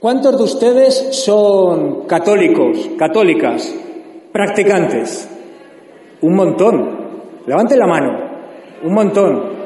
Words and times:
¿Cuántos 0.00 0.38
de 0.38 0.44
ustedes 0.44 1.08
son 1.10 2.06
católicos, 2.06 2.90
católicas, 2.96 3.74
practicantes? 4.30 5.28
Un 6.20 6.36
montón. 6.36 6.98
Levanten 7.44 7.78
la 7.80 7.86
mano. 7.88 8.10
Un 8.84 8.94
montón. 8.94 9.58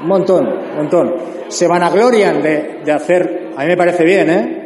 Un 0.00 0.06
montón, 0.06 0.46
un 0.46 0.76
montón. 0.76 1.14
Se 1.48 1.66
vanaglorian 1.66 2.40
de, 2.40 2.82
de 2.84 2.92
hacer. 2.92 3.48
A 3.56 3.62
mí 3.62 3.66
me 3.66 3.76
parece 3.76 4.04
bien, 4.04 4.30
¿eh? 4.30 4.64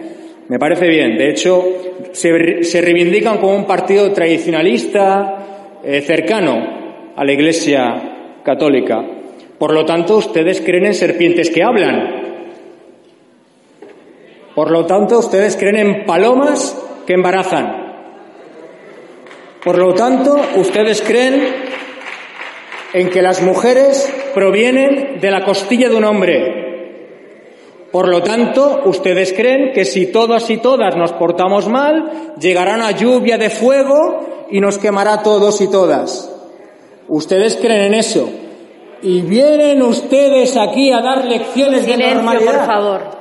Me 0.48 0.58
parece 0.58 0.86
bien. 0.86 1.16
De 1.16 1.30
hecho, 1.30 1.64
se, 2.12 2.62
se 2.62 2.80
reivindican 2.82 3.38
como 3.38 3.56
un 3.56 3.66
partido 3.66 4.12
tradicionalista, 4.12 5.78
eh, 5.84 6.02
cercano 6.02 7.12
a 7.16 7.24
la 7.24 7.32
Iglesia 7.32 8.40
católica. 8.44 9.02
Por 9.58 9.72
lo 9.72 9.86
tanto, 9.86 10.18
ustedes 10.18 10.60
creen 10.60 10.84
en 10.84 10.94
serpientes 10.94 11.48
que 11.48 11.62
hablan. 11.62 12.17
Por 14.58 14.72
lo 14.72 14.86
tanto, 14.86 15.20
ustedes 15.20 15.56
creen 15.56 15.76
en 15.76 16.04
palomas 16.04 16.76
que 17.06 17.12
embarazan. 17.12 17.94
Por 19.62 19.78
lo 19.78 19.94
tanto, 19.94 20.36
ustedes 20.56 21.00
creen 21.00 21.54
en 22.92 23.08
que 23.08 23.22
las 23.22 23.40
mujeres 23.40 24.12
provienen 24.34 25.20
de 25.20 25.30
la 25.30 25.44
costilla 25.44 25.88
de 25.88 25.94
un 25.94 26.02
hombre. 26.02 27.12
Por 27.92 28.08
lo 28.08 28.20
tanto, 28.20 28.82
ustedes 28.86 29.32
creen 29.32 29.70
que 29.72 29.84
si 29.84 30.10
todas 30.10 30.50
y 30.50 30.56
todas 30.56 30.96
nos 30.96 31.12
portamos 31.12 31.68
mal, 31.68 32.34
llegará 32.40 32.74
una 32.74 32.90
lluvia 32.90 33.38
de 33.38 33.50
fuego 33.50 34.46
y 34.50 34.60
nos 34.60 34.76
quemará 34.78 35.12
a 35.12 35.22
todos 35.22 35.60
y 35.60 35.70
todas. 35.70 36.34
Ustedes 37.06 37.54
creen 37.54 37.82
en 37.82 37.94
eso. 37.94 38.28
Y 39.02 39.20
vienen 39.20 39.82
ustedes 39.82 40.56
aquí 40.56 40.90
a 40.90 41.00
dar 41.00 41.26
lecciones 41.26 41.86
de 41.86 41.96
normalidad. 41.96 42.56
por 42.56 42.66
favor. 42.66 43.17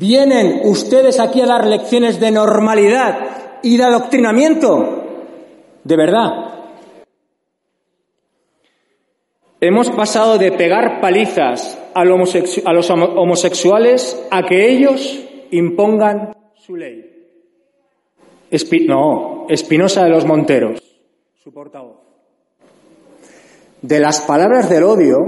Vienen 0.00 0.62
ustedes 0.64 1.20
aquí 1.20 1.42
a 1.42 1.46
dar 1.46 1.66
lecciones 1.66 2.18
de 2.18 2.30
normalidad 2.30 3.18
y 3.62 3.76
de 3.76 3.84
adoctrinamiento. 3.84 5.04
De 5.84 5.94
verdad. 5.94 6.30
Hemos 9.60 9.90
pasado 9.90 10.38
de 10.38 10.52
pegar 10.52 11.02
palizas 11.02 11.78
a 11.92 12.02
los 12.06 12.90
homo- 12.90 13.12
homosexuales 13.20 14.26
a 14.30 14.42
que 14.46 14.70
ellos 14.70 15.22
impongan 15.50 16.34
su 16.54 16.76
ley. 16.76 17.04
No, 18.88 19.44
Espinosa 19.50 20.04
de 20.04 20.08
los 20.10 20.24
Monteros, 20.24 20.80
su 21.44 21.52
portavoz. 21.52 21.98
De 23.82 24.00
las 24.00 24.22
palabras 24.22 24.70
del 24.70 24.84
odio, 24.84 25.18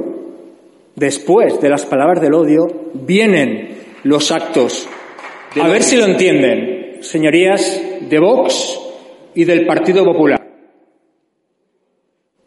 después 0.96 1.60
de 1.60 1.68
las 1.68 1.84
palabras 1.84 2.22
del 2.22 2.32
odio, 2.32 2.66
vienen 2.94 3.81
los 4.04 4.30
actos. 4.30 4.88
A 5.60 5.68
ver 5.68 5.82
si 5.82 5.96
lo 5.96 6.06
entienden, 6.06 7.02
señorías 7.02 7.80
de 8.00 8.18
Vox 8.18 8.80
y 9.34 9.44
del 9.44 9.66
Partido 9.66 10.04
Popular. 10.04 10.40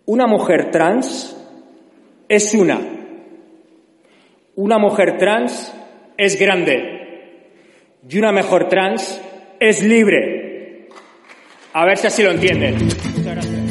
Una 0.05 0.27
mujer 0.27 0.71
trans 0.71 1.35
es 2.29 2.53
una. 2.53 2.79
Una 4.55 4.77
mujer 4.77 5.17
trans 5.17 5.73
es 6.17 6.39
grande. 6.39 7.49
Y 8.07 8.17
una 8.17 8.31
mujer 8.31 8.69
trans 8.69 9.21
es 9.59 9.83
libre. 9.83 10.87
A 11.73 11.85
ver 11.85 11.97
si 11.97 12.07
así 12.07 12.23
lo 12.23 12.31
entienden. 12.31 12.75
Muchas 12.75 13.25
gracias. 13.25 13.64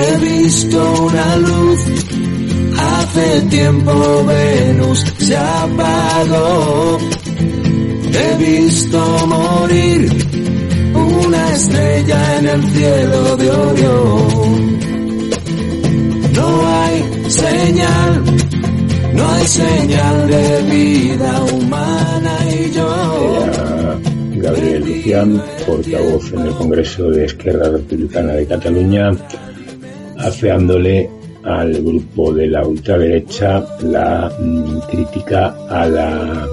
He 0.00 0.16
visto 0.18 0.78
una 1.02 1.36
luz, 1.38 1.80
hace 2.78 3.40
tiempo 3.50 4.24
Venus 4.24 5.04
se 5.18 5.36
apagó. 5.36 6.98
He 8.12 8.36
visto 8.36 9.26
morir 9.26 10.00
una 10.94 11.52
estrella 11.52 12.38
en 12.38 12.46
el 12.46 12.62
cielo 12.74 13.36
de 13.36 13.50
Orión. 13.50 14.78
No 16.32 16.48
hay 16.68 17.30
señal, 17.30 18.24
no 19.14 19.30
hay 19.32 19.46
señal 19.46 20.28
de 20.28 20.62
vida 20.62 21.42
humana 21.52 22.38
y 22.48 22.70
yo. 22.70 23.46
Gabriel 24.36 24.84
Lucián, 24.86 25.42
portavoz 25.66 26.32
en 26.32 26.40
el 26.40 26.54
Congreso 26.54 27.10
de 27.10 27.24
Esquerra 27.24 27.70
Republicana 27.70 28.34
de 28.34 28.46
Cataluña, 28.46 29.10
afeándole 30.18 31.08
al 31.44 31.82
grupo 31.82 32.32
de 32.32 32.46
la 32.48 32.66
ultraderecha 32.66 33.64
la 33.82 34.30
mm, 34.38 34.80
crítica 34.90 35.54
a 35.68 35.86
la, 35.86 36.46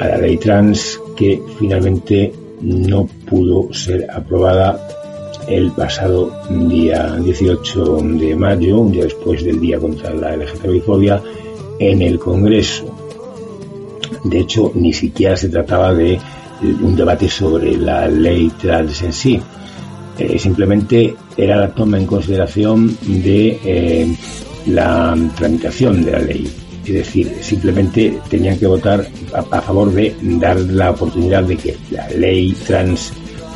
a 0.00 0.06
la 0.06 0.18
ley 0.18 0.36
trans 0.36 1.00
que 1.16 1.42
finalmente 1.58 2.32
no 2.60 3.06
pudo 3.28 3.72
ser 3.72 4.06
aprobada 4.10 4.78
el 5.48 5.72
pasado 5.72 6.30
día 6.50 7.16
18 7.16 7.96
de 8.02 8.36
mayo, 8.36 8.80
un 8.80 8.92
día 8.92 9.04
después 9.04 9.42
del 9.42 9.58
Día 9.60 9.78
contra 9.78 10.12
la 10.12 10.36
LGTBI-fobia, 10.36 11.22
en 11.78 12.02
el 12.02 12.18
Congreso. 12.18 12.94
De 14.24 14.40
hecho, 14.40 14.72
ni 14.74 14.92
siquiera 14.92 15.36
se 15.36 15.48
trataba 15.48 15.94
de 15.94 16.18
un 16.82 16.94
debate 16.94 17.28
sobre 17.28 17.76
la 17.76 18.08
ley 18.08 18.50
trans 18.60 19.02
en 19.02 19.12
sí. 19.12 19.40
Eh, 20.18 20.38
simplemente 20.38 21.14
era 21.36 21.56
la 21.56 21.72
toma 21.72 21.98
en 21.98 22.06
consideración 22.06 22.96
de 23.06 23.58
eh, 23.64 24.16
la 24.66 25.16
tramitación 25.36 26.04
de 26.04 26.12
la 26.12 26.18
ley. 26.18 26.48
Es 26.84 26.94
decir, 26.94 27.32
simplemente 27.40 28.18
tenían 28.28 28.58
que 28.58 28.66
votar 28.66 29.06
a, 29.32 29.60
favor 29.60 29.92
de 29.92 30.16
dar 30.22 30.58
la 30.58 30.90
oportunidad 30.90 31.44
de 31.44 31.56
que 31.56 31.76
la 31.90 32.08
ley 32.08 32.52
trans 32.66 33.12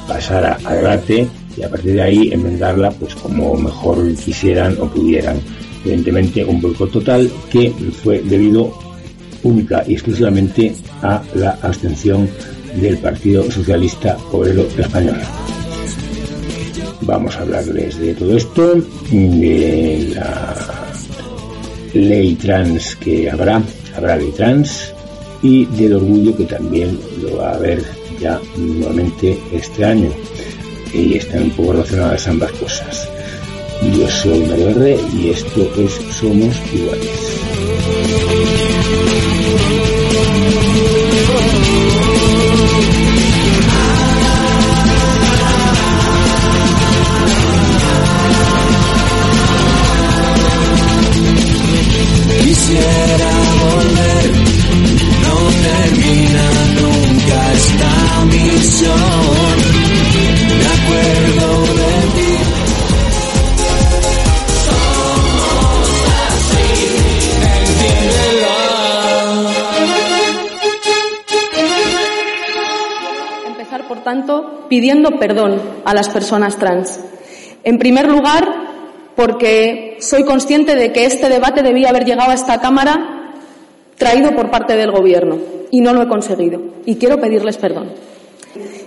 pasara 0.07 0.59
a 0.65 0.75
debate 0.75 1.27
y 1.57 1.63
a 1.63 1.71
partir 1.71 1.95
de 1.95 2.03
ahí 2.03 2.31
enmendarla 2.33 2.91
pues 2.91 3.15
como 3.15 3.57
mejor 3.57 4.15
quisieran 4.15 4.77
o 4.81 4.87
pudieran. 4.87 5.41
Evidentemente 5.85 6.45
un 6.45 6.61
boicot 6.61 6.93
total 6.93 7.31
que 7.51 7.71
fue 8.05 8.21
debido 8.21 8.73
única 9.43 9.83
y 9.87 9.95
exclusivamente 9.95 10.75
a 11.03 11.23
la 11.35 11.59
abstención 11.63 12.29
del 12.77 12.99
Partido 12.99 13.51
Socialista 13.51 14.17
Obrero 14.31 14.63
Español. 14.79 15.17
Vamos 17.03 17.37
a 17.37 17.41
hablarles 17.43 17.99
de 17.99 18.15
todo 18.15 18.37
esto, 18.37 18.75
de 19.11 20.13
la 20.15 20.55
ley 21.95 22.35
trans 22.37 22.97
que 22.97 23.31
habrá, 23.31 23.61
habrá 23.97 24.17
ley 24.17 24.31
trans, 24.31 24.95
y 25.43 25.67
del 25.67 25.95
orgullo 25.95 26.37
que 26.37 26.45
también 26.45 26.99
lo 27.21 27.39
va 27.39 27.51
a 27.51 27.55
haber 27.55 27.83
ya 28.21 28.41
nuevamente 28.57 29.39
este 29.53 29.85
año. 29.85 30.11
Y 30.95 31.15
están 31.15 31.45
un 31.45 31.51
poco 31.51 31.73
relacionadas 31.73 32.29
ambas 32.29 32.53
cosas. 32.53 33.09
Yo 33.99 34.09
soy 34.09 34.45
Mario 34.45 34.69
R 34.69 34.97
y 35.15 35.31
esto 35.31 35.69
es 35.77 35.93
Somos 36.15 36.57
Iguales. 36.73 37.33
Termina 55.63 56.47
nunca 56.81 57.53
esta 57.53 58.25
misión. 58.27 59.57
Me 60.59 60.67
acuerdo 60.77 61.47
de 61.79 61.93
ti. 62.17 62.33
Entiéndelo. 67.83 68.55
Empezar, 73.47 73.87
por 73.89 74.03
tanto, 74.03 74.67
pidiendo 74.69 75.19
perdón 75.19 75.61
a 75.85 75.95
las 75.95 76.09
personas 76.09 76.57
trans. 76.57 77.01
En 77.65 77.79
primer 77.79 78.09
lugar, 78.09 78.49
porque 79.15 79.99
soy 80.01 80.25
consciente 80.25 80.75
de 80.75 80.93
que 80.93 81.05
este 81.07 81.29
debate 81.29 81.63
debía 81.63 81.91
haber 81.91 82.05
llegado 82.05 82.31
a 82.31 82.35
esta 82.35 82.61
Cámara 82.61 83.22
traído 84.03 84.35
por 84.35 84.51
parte 84.51 84.77
del 84.77 84.91
Gobierno 84.91 85.39
y 85.71 85.81
no 85.81 85.93
lo 85.93 86.03
he 86.03 86.09
conseguido. 86.09 86.61
Y 86.85 86.97
quiero 86.97 87.21
pedirles 87.21 87.57
perdón. 87.57 87.93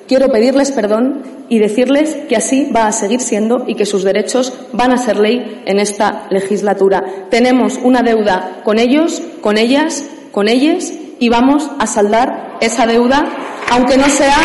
Quiero 0.09 0.29
pedirles 0.29 0.71
perdón 0.71 1.23
y 1.47 1.57
decirles 1.59 2.17
que 2.27 2.35
así 2.35 2.69
va 2.75 2.87
a 2.87 2.91
seguir 2.91 3.21
siendo 3.21 3.63
y 3.65 3.75
que 3.75 3.85
sus 3.85 4.03
derechos 4.03 4.51
van 4.73 4.91
a 4.91 4.97
ser 4.97 5.17
ley 5.17 5.63
en 5.65 5.79
esta 5.79 6.27
legislatura. 6.31 7.27
Tenemos 7.29 7.79
una 7.81 8.01
deuda 8.01 8.59
con 8.65 8.77
ellos, 8.77 9.21
con 9.39 9.57
ellas, 9.57 10.03
con 10.33 10.49
ellas 10.49 10.91
y 11.17 11.29
vamos 11.29 11.71
a 11.79 11.87
saldar 11.87 12.57
esa 12.59 12.85
deuda, 12.85 13.23
aunque 13.71 13.97
no 13.97 14.09
sea 14.09 14.35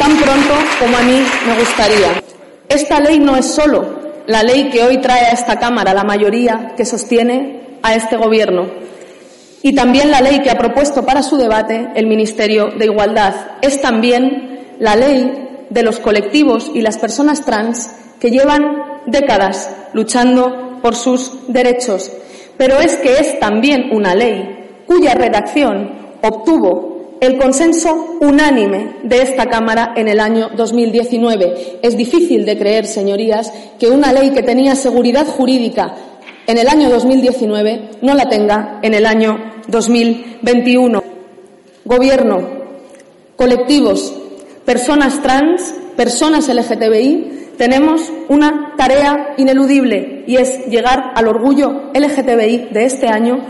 tan 0.00 0.16
pronto 0.16 0.54
como 0.80 0.96
a 0.96 1.02
mí 1.02 1.22
me 1.46 1.56
gustaría. 1.56 2.20
Esta 2.68 2.98
ley 2.98 3.20
no 3.20 3.36
es 3.36 3.46
solo 3.46 4.06
la 4.26 4.42
ley 4.42 4.70
que 4.70 4.82
hoy 4.82 4.98
trae 4.98 5.26
a 5.26 5.30
esta 5.30 5.60
Cámara 5.60 5.94
la 5.94 6.02
mayoría 6.02 6.74
que 6.76 6.84
sostiene 6.84 7.78
a 7.84 7.94
este 7.94 8.16
Gobierno 8.16 8.86
y 9.66 9.74
también 9.74 10.12
la 10.12 10.20
ley 10.20 10.42
que 10.42 10.50
ha 10.50 10.58
propuesto 10.58 11.04
para 11.04 11.24
su 11.24 11.36
debate 11.36 11.88
el 11.96 12.06
Ministerio 12.06 12.68
de 12.78 12.84
Igualdad. 12.84 13.34
Es 13.62 13.80
también 13.80 14.76
la 14.78 14.94
ley 14.94 15.66
de 15.70 15.82
los 15.82 15.98
colectivos 15.98 16.70
y 16.72 16.82
las 16.82 16.98
personas 16.98 17.44
trans 17.44 17.90
que 18.20 18.30
llevan 18.30 19.02
décadas 19.06 19.68
luchando 19.92 20.78
por 20.80 20.94
sus 20.94 21.48
derechos. 21.48 22.12
Pero 22.56 22.78
es 22.78 22.94
que 22.98 23.14
es 23.18 23.40
también 23.40 23.88
una 23.90 24.14
ley 24.14 24.84
cuya 24.86 25.14
redacción 25.14 26.14
obtuvo 26.22 27.16
el 27.20 27.36
consenso 27.36 28.18
unánime 28.20 28.98
de 29.02 29.22
esta 29.22 29.46
Cámara 29.46 29.94
en 29.96 30.06
el 30.06 30.20
año 30.20 30.48
2019. 30.54 31.80
Es 31.82 31.96
difícil 31.96 32.44
de 32.44 32.56
creer, 32.56 32.86
señorías, 32.86 33.52
que 33.80 33.88
una 33.88 34.12
ley 34.12 34.30
que 34.30 34.44
tenía 34.44 34.76
seguridad 34.76 35.26
jurídica 35.26 35.92
en 36.46 36.58
el 36.58 36.68
año 36.68 36.88
2019 36.88 37.90
no 38.02 38.14
la 38.14 38.28
tenga 38.28 38.78
en 38.82 38.94
el 38.94 39.06
año 39.06 39.55
2021. 39.68 41.02
Gobierno, 41.84 42.40
colectivos, 43.36 44.14
personas 44.64 45.22
trans, 45.22 45.74
personas 45.96 46.48
LGTBI, 46.48 47.54
tenemos 47.56 48.12
una 48.28 48.74
tarea 48.76 49.34
ineludible 49.38 50.24
y 50.26 50.36
es 50.36 50.66
llegar 50.66 51.12
al 51.14 51.28
orgullo 51.28 51.90
LGTBI 51.94 52.68
de 52.70 52.84
este 52.84 53.08
año 53.08 53.40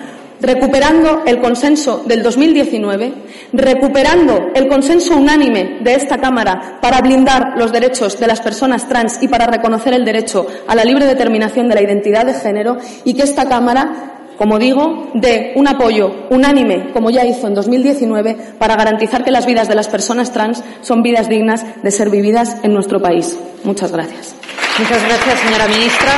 recuperando 0.40 1.22
el 1.26 1.40
consenso 1.40 2.04
del 2.06 2.22
2019, 2.22 3.12
recuperando 3.52 4.50
el 4.54 4.68
consenso 4.68 5.16
unánime 5.16 5.78
de 5.82 5.94
esta 5.94 6.18
Cámara 6.18 6.78
para 6.80 7.00
blindar 7.00 7.54
los 7.56 7.72
derechos 7.72 8.18
de 8.18 8.26
las 8.26 8.40
personas 8.40 8.88
trans 8.88 9.18
y 9.22 9.28
para 9.28 9.46
reconocer 9.46 9.94
el 9.94 10.04
derecho 10.04 10.46
a 10.66 10.74
la 10.74 10.84
libre 10.84 11.06
determinación 11.06 11.68
de 11.68 11.74
la 11.74 11.82
identidad 11.82 12.26
de 12.26 12.34
género 12.34 12.76
y 13.04 13.14
que 13.14 13.22
esta 13.22 13.48
Cámara 13.48 14.15
como 14.36 14.58
digo, 14.58 15.10
dé 15.14 15.52
un 15.56 15.66
apoyo 15.66 16.26
unánime, 16.30 16.90
como 16.92 17.10
ya 17.10 17.24
hizo 17.24 17.46
en 17.46 17.54
2019, 17.54 18.36
para 18.58 18.76
garantizar 18.76 19.24
que 19.24 19.30
las 19.30 19.46
vidas 19.46 19.68
de 19.68 19.74
las 19.74 19.88
personas 19.88 20.32
trans 20.32 20.62
son 20.82 21.02
vidas 21.02 21.28
dignas 21.28 21.64
de 21.82 21.90
ser 21.90 22.10
vividas 22.10 22.56
en 22.62 22.74
nuestro 22.74 23.00
país. 23.00 23.38
Muchas 23.64 23.92
gracias. 23.92 24.34
Muchas 24.78 25.02
gracias, 25.02 25.40
señora 25.40 25.66
ministra. 25.68 26.12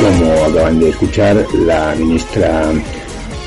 Como 0.00 0.44
acaban 0.44 0.80
de 0.80 0.90
escuchar, 0.90 1.36
la 1.54 1.94
ministra 1.96 2.64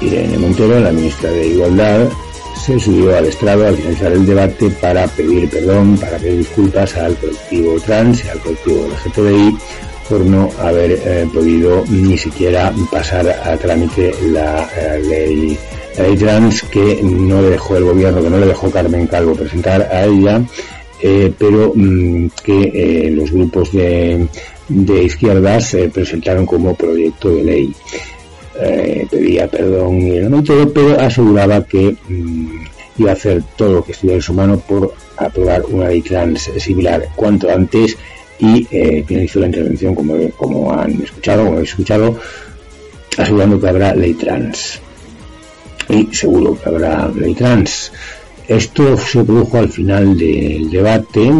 Irene 0.02 0.38
Montero, 0.38 0.80
la 0.80 0.92
ministra 0.92 1.30
de 1.30 1.48
Igualdad, 1.48 2.08
se 2.56 2.80
subió 2.80 3.16
al 3.16 3.26
estrado 3.26 3.68
al 3.68 3.76
finalizar 3.76 4.12
el 4.12 4.26
debate 4.26 4.70
para 4.70 5.08
pedir 5.08 5.50
perdón, 5.50 5.98
para 5.98 6.18
pedir 6.18 6.40
disculpas 6.40 6.96
al 6.98 7.16
colectivo 7.18 7.80
trans 7.80 8.26
y 8.26 8.30
al 8.30 8.40
colectivo 8.40 8.88
LGTBI 8.88 9.58
por 10.10 10.22
no 10.22 10.50
haber 10.60 11.00
eh, 11.06 11.28
podido 11.32 11.84
ni 11.88 12.18
siquiera 12.18 12.74
pasar 12.92 13.30
a 13.30 13.56
trámite 13.58 14.12
la, 14.32 14.68
eh, 14.76 15.02
ley, 15.08 15.58
la 15.98 16.04
ley 16.04 16.18
trans 16.18 16.64
que 16.64 17.00
no 17.04 17.42
le 17.42 17.52
dejó 17.52 17.78
el 17.78 17.84
gobierno, 17.84 18.24
que 18.24 18.30
no 18.30 18.40
le 18.40 18.48
dejó 18.48 18.72
Carmen 18.72 19.06
Calvo 19.06 19.36
presentar 19.36 19.84
a 19.84 20.06
ella, 20.06 20.42
eh, 21.02 21.32
pero 21.38 21.74
mm, 21.76 22.30
que 22.44 23.12
los 23.14 23.32
grupos 23.32 23.72
de, 23.72 24.28
de 24.68 25.04
izquierdas 25.04 25.78
presentaron 25.94 26.48
como 26.48 26.76
proyecto 26.76 27.30
de 27.30 27.44
ley. 27.44 27.74
Eh, 28.62 29.08
pedía 29.10 29.48
perdón 29.48 30.02
y 30.02 30.18
el 30.18 30.70
pero 30.74 31.00
aseguraba 31.00 31.64
que 31.64 31.96
mm, 32.10 32.66
iba 32.98 33.12
a 33.12 33.14
hacer 33.14 33.42
todo 33.56 33.76
lo 33.76 33.84
que 33.86 33.94
estuviera 33.94 34.18
en 34.18 34.22
su 34.22 34.34
mano 34.34 34.60
por 34.60 34.94
aprobar 35.16 35.64
una 35.70 35.88
ley 35.88 36.02
trans 36.02 36.52
similar 36.58 37.08
cuanto 37.16 37.50
antes 37.50 37.96
y 38.40 38.68
eh, 38.72 39.04
finalizó 39.08 39.40
la 39.40 39.46
intervención 39.48 39.96
como, 39.96 40.30
como 40.32 40.74
han 40.74 40.92
escuchado, 41.02 41.44
como 41.44 41.56
habéis 41.56 41.70
escuchado, 41.70 42.20
asegurando 43.18 43.60
que 43.60 43.70
habrá 43.70 43.96
ley 43.96 44.14
trans. 44.14 44.80
Y 45.90 46.14
seguro 46.14 46.58
que 46.62 46.70
habrá 46.70 47.10
ley 47.10 47.34
trans. 47.34 47.92
Esto 48.48 48.98
se 48.98 49.24
produjo 49.24 49.58
al 49.58 49.70
final 49.70 50.18
del 50.18 50.70
debate 50.70 51.32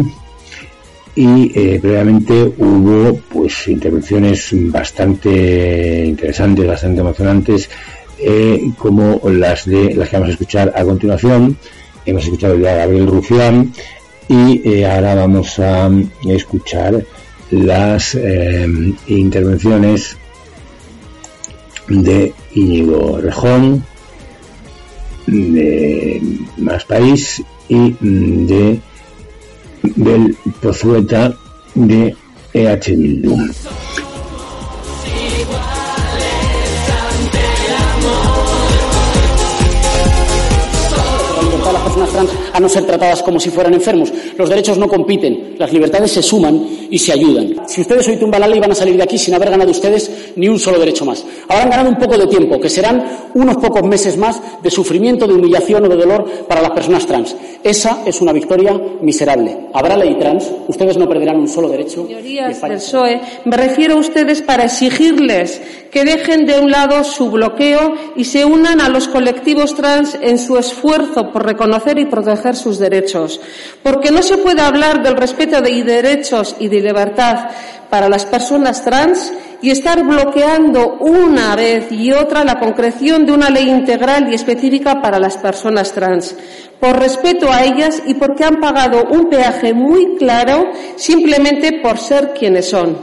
y 1.14 1.52
eh, 1.58 1.78
previamente 1.80 2.52
hubo 2.58 3.18
pues 3.32 3.68
intervenciones 3.68 4.50
bastante 4.52 6.04
interesantes, 6.06 6.66
bastante 6.66 7.00
emocionantes, 7.00 7.70
eh, 8.18 8.70
como 8.78 9.20
las 9.30 9.64
de 9.66 9.94
las 9.94 10.08
que 10.08 10.16
vamos 10.16 10.30
a 10.30 10.32
escuchar 10.32 10.72
a 10.74 10.84
continuación. 10.84 11.56
Hemos 12.06 12.24
escuchado 12.24 12.56
ya 12.58 12.72
a 12.72 12.76
Gabriel 12.76 13.06
Rufián 13.06 13.72
y 14.28 14.68
eh, 14.68 14.86
ahora 14.86 15.14
vamos 15.16 15.58
a 15.58 15.90
escuchar 16.28 17.04
las 17.50 18.16
intervenciones 19.08 20.16
de 21.88 22.32
Íñigo 22.54 23.20
Rejón, 23.20 23.84
de 25.26 26.22
Más 26.58 26.84
País 26.84 27.42
y 27.68 27.96
de 28.00 28.80
del 29.82 30.36
Pozueta 30.60 31.32
de 31.74 32.14
EH 32.52 32.96
Bildu. 32.96 33.36
A 42.52 42.60
no 42.60 42.68
ser 42.68 42.84
tratadas 42.84 43.22
como 43.22 43.40
si 43.40 43.50
fueran 43.50 43.74
enfermos. 43.74 44.12
Los 44.36 44.48
derechos 44.48 44.78
no 44.78 44.88
compiten, 44.88 45.56
las 45.58 45.72
libertades 45.72 46.12
se 46.12 46.22
suman 46.22 46.66
y 46.90 46.98
se 46.98 47.12
ayudan. 47.12 47.68
Si 47.68 47.80
ustedes 47.80 48.06
hoy 48.08 48.16
tumban 48.16 48.40
la 48.40 48.48
ley 48.48 48.60
van 48.60 48.72
a 48.72 48.74
salir 48.74 48.96
de 48.96 49.02
aquí 49.02 49.18
sin 49.18 49.34
haber 49.34 49.50
ganado 49.50 49.70
ustedes 49.70 50.32
ni 50.36 50.48
un 50.48 50.58
solo 50.58 50.78
derecho 50.78 51.04
más. 51.04 51.24
Habrán 51.48 51.70
ganado 51.70 51.88
un 51.90 51.96
poco 51.96 52.16
de 52.16 52.26
tiempo, 52.26 52.60
que 52.60 52.68
serán 52.68 53.30
unos 53.34 53.56
pocos 53.56 53.82
meses 53.82 54.16
más 54.16 54.40
de 54.62 54.70
sufrimiento, 54.70 55.26
de 55.26 55.34
humillación 55.34 55.84
o 55.84 55.88
de 55.88 55.96
dolor 55.96 56.24
para 56.48 56.62
las 56.62 56.70
personas 56.70 57.06
trans. 57.06 57.36
Esa 57.62 58.02
es 58.06 58.20
una 58.20 58.32
victoria 58.32 58.78
miserable. 59.02 59.68
Habrá 59.72 59.96
ley 59.96 60.16
trans, 60.18 60.50
ustedes 60.68 60.96
no 60.96 61.08
perderán 61.08 61.36
un 61.36 61.48
solo 61.48 61.68
derecho. 61.68 62.06
Señorías 62.06 62.60
del 62.60 62.72
PSOE, 62.72 63.20
me 63.44 63.56
refiero 63.56 63.94
a 63.94 63.98
ustedes 63.98 64.42
para 64.42 64.64
exigirles 64.64 65.60
que 65.90 66.04
dejen 66.04 66.46
de 66.46 66.58
un 66.60 66.70
lado 66.70 67.04
su 67.04 67.30
bloqueo 67.30 67.94
y 68.16 68.24
se 68.24 68.44
unan 68.44 68.80
a 68.80 68.88
los 68.88 69.08
colectivos 69.08 69.74
trans 69.74 70.16
en 70.20 70.38
su 70.38 70.56
esfuerzo 70.56 71.32
por 71.32 71.44
reconocer 71.44 71.98
y 71.98 72.06
proteger 72.06 72.39
sus 72.56 72.78
derechos. 72.78 73.40
Porque 73.82 74.10
no 74.10 74.22
se 74.22 74.38
puede 74.38 74.62
hablar 74.62 75.02
del 75.02 75.16
respeto 75.16 75.60
de 75.60 75.82
derechos 75.82 76.56
y 76.58 76.68
de 76.68 76.80
libertad 76.80 77.50
para 77.88 78.08
las 78.08 78.24
personas 78.24 78.84
trans 78.84 79.32
y 79.62 79.70
estar 79.70 80.02
bloqueando 80.04 80.98
una 81.00 81.54
vez 81.54 81.90
y 81.90 82.12
otra 82.12 82.44
la 82.44 82.58
concreción 82.58 83.26
de 83.26 83.32
una 83.32 83.50
ley 83.50 83.68
integral 83.68 84.30
y 84.30 84.34
específica 84.34 85.02
para 85.02 85.18
las 85.18 85.36
personas 85.36 85.92
trans, 85.92 86.34
por 86.78 86.98
respeto 86.98 87.52
a 87.52 87.64
ellas 87.64 88.02
y 88.06 88.14
porque 88.14 88.44
han 88.44 88.60
pagado 88.60 89.04
un 89.10 89.28
peaje 89.28 89.74
muy 89.74 90.16
claro 90.16 90.70
simplemente 90.96 91.80
por 91.82 91.98
ser 91.98 92.32
quienes 92.32 92.70
son. 92.70 92.96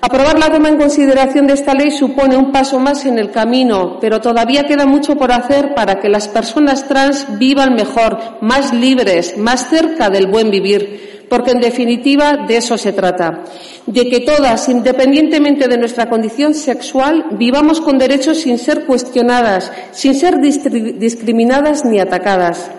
Aprobar 0.00 0.38
la 0.38 0.48
toma 0.48 0.68
en 0.68 0.76
consideración 0.76 1.48
de 1.48 1.54
esta 1.54 1.74
ley 1.74 1.90
supone 1.90 2.36
un 2.36 2.52
paso 2.52 2.78
más 2.78 3.04
en 3.04 3.18
el 3.18 3.32
camino, 3.32 3.98
pero 4.00 4.20
todavía 4.20 4.62
queda 4.62 4.86
mucho 4.86 5.16
por 5.16 5.32
hacer 5.32 5.74
para 5.74 5.98
que 5.98 6.08
las 6.08 6.28
personas 6.28 6.86
trans 6.86 7.26
vivan 7.36 7.74
mejor, 7.74 8.16
más 8.40 8.72
libres, 8.72 9.36
más 9.36 9.68
cerca 9.68 10.08
del 10.08 10.28
buen 10.28 10.52
vivir, 10.52 11.26
porque 11.28 11.50
en 11.50 11.60
definitiva 11.60 12.44
de 12.46 12.58
eso 12.58 12.78
se 12.78 12.92
trata, 12.92 13.42
de 13.86 14.08
que 14.08 14.20
todas, 14.20 14.68
independientemente 14.68 15.66
de 15.66 15.78
nuestra 15.78 16.08
condición 16.08 16.54
sexual, 16.54 17.26
vivamos 17.32 17.80
con 17.80 17.98
derechos 17.98 18.38
sin 18.38 18.56
ser 18.58 18.84
cuestionadas, 18.86 19.72
sin 19.90 20.14
ser 20.14 20.38
discriminadas 20.38 21.84
ni 21.84 21.98
atacadas. 21.98 22.70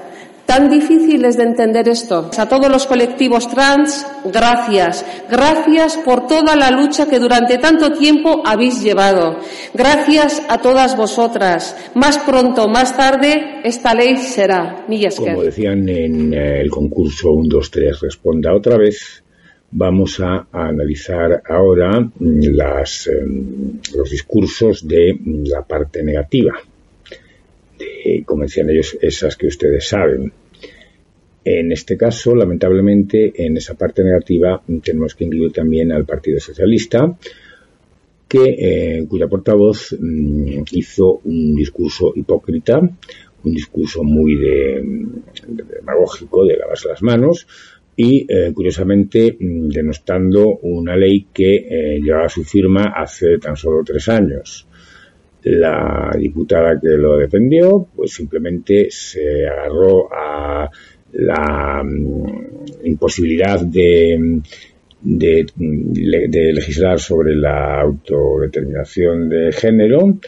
¿Tan 0.50 0.68
difícil 0.68 1.24
es 1.25 1.38
de 1.38 1.44
entender 1.44 1.88
esto? 1.88 2.32
A 2.36 2.50
todos 2.50 2.72
los 2.72 2.88
colectivos 2.88 3.48
trans, 3.51 4.03
gracias. 4.25 5.06
Gracias 5.29 5.96
por 5.98 6.25
toda 6.25 6.56
la 6.56 6.72
lucha 6.72 7.08
que 7.08 7.20
durante 7.20 7.60
tanto 7.60 7.91
tiempo 7.91 8.41
habéis 8.44 8.82
llevado. 8.82 9.38
Gracias 9.75 10.41
a 10.50 10.58
todas 10.58 10.98
vosotras. 10.98 11.77
Más 11.94 12.18
pronto, 12.18 12.68
más 12.68 12.98
tarde, 12.98 13.62
esta 13.63 13.94
ley 13.94 14.18
será. 14.18 14.88
Como 15.18 15.44
decían 15.44 15.88
en 15.88 16.34
el 16.34 16.72
concurso 16.72 17.32
1, 17.32 17.48
2, 17.48 17.70
3, 17.70 18.00
responda 18.00 18.51
otra 18.56 18.75
vez. 18.75 19.24
Vamos 19.70 20.20
a, 20.20 20.48
analizar 20.51 21.44
ahora 21.48 22.10
las, 22.20 23.06
em, 23.06 23.79
los 23.96 24.10
discursos 24.10 24.88
de 24.88 25.15
la 25.46 25.62
parte 25.62 26.01
negativa 26.01 26.60
como 28.25 28.44
decían 28.44 28.70
ellos, 28.70 28.98
esas 29.01 29.36
que 29.36 29.48
ustedes 29.48 29.88
saben. 29.88 30.32
En 31.44 31.72
este 31.72 31.98
caso, 31.98 32.36
lamentablemente, 32.36 33.32
en 33.36 33.58
esa 33.58 33.75
parte 33.75 34.03
negativa 34.03 34.62
tenemos 34.84 35.15
que 35.15 35.25
incluir 35.25 35.51
también 35.51 35.91
al 35.91 36.06
Partido 36.06 36.39
Socialista, 36.39 37.18
que, 38.27 38.56
eh, 38.60 39.06
cuya 39.08 39.27
portavoz 39.27 39.96
mm, 40.00 40.63
hizo 40.72 41.22
un 41.24 41.56
discurso 41.56 42.13
hipócrita 42.15 42.82
un 43.44 43.53
discurso 43.53 44.03
muy 44.03 44.36
de, 44.36 44.84
demagógico, 45.48 46.46
de 46.46 46.58
lavarse 46.58 46.89
las 46.89 47.01
manos, 47.01 47.48
y 47.96 48.25
eh, 48.29 48.51
curiosamente 48.53 49.38
mm, 49.39 49.70
denostando 49.70 50.58
una 50.62 50.96
ley 50.96 51.27
que 51.34 51.56
eh, 51.56 52.00
llevaba 52.01 52.29
su 52.29 52.44
firma 52.44 52.94
hace 52.96 53.38
tan 53.39 53.56
solo 53.56 53.84
tres 53.84 54.08
años. 54.10 54.68
La 55.43 56.12
diputada 56.17 56.79
que 56.79 56.89
lo 56.89 57.17
defendió, 57.17 57.88
pues 57.96 58.13
simplemente 58.13 58.88
se 58.91 59.48
agarró 59.48 60.10
a 60.13 60.69
la 61.13 61.84
mm, 61.84 62.86
imposibilidad 62.86 63.62
de, 63.62 64.41
legislar 65.01 67.00
sobre 67.00 67.36
la 67.36 67.81
autodeterminación 67.81 69.29
de 69.29 69.51
género. 69.51 70.19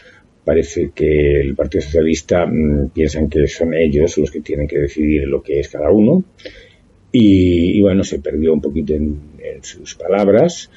Parece 0.44 0.90
que 0.94 1.40
el 1.40 1.54
Partido 1.54 1.82
Socialista 1.82 2.46
mm, 2.46 2.88
piensan 2.88 3.28
que 3.28 3.46
son 3.46 3.74
ellos 3.74 4.16
los 4.18 4.30
que 4.30 4.40
tienen 4.40 4.66
que 4.66 4.78
decidir 4.78 5.28
lo 5.28 5.42
que 5.42 5.60
es 5.60 5.68
cada 5.68 5.90
uno. 5.90 6.24
Y, 7.14 7.80
bueno, 7.82 8.02
se 8.04 8.20
perdió 8.20 8.54
un 8.54 8.62
poquito 8.62 8.94
en, 8.94 9.32
sus 9.60 9.94
palabras. 9.94 10.70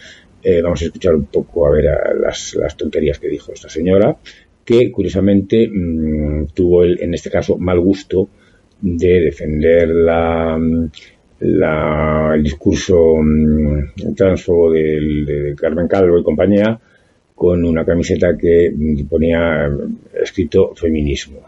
Eh, 0.47 0.61
vamos 0.61 0.79
a 0.79 0.85
escuchar 0.85 1.15
un 1.15 1.25
poco 1.25 1.65
a 1.65 1.71
ver 1.71 1.85
las, 2.21 2.55
tonterías 2.77 3.17
que 3.17 3.27
dijo 3.27 3.51
esta 3.51 3.67
señora, 3.67 4.15
que 4.63 4.91
curiosamente 4.91 5.67
mm, 5.67 6.49
tuvo 6.53 6.83
el, 6.83 7.01
en 7.01 7.15
este 7.15 7.31
caso 7.31 7.57
mal 7.57 7.79
gusto 7.79 8.29
de 8.79 9.21
defender 9.21 9.89
la, 9.89 10.55
el 11.39 12.43
discurso 12.43 13.15
mm, 13.23 14.13
transfobo 14.15 14.71
de, 14.71 15.55
Carmen 15.57 15.87
Calvo 15.87 16.19
y 16.19 16.23
compañía 16.23 16.79
con 17.33 17.65
una 17.65 17.83
camiseta 17.83 18.37
que 18.39 18.71
ponía 19.09 19.67
escrito 20.13 20.75
feminismo. 20.75 21.39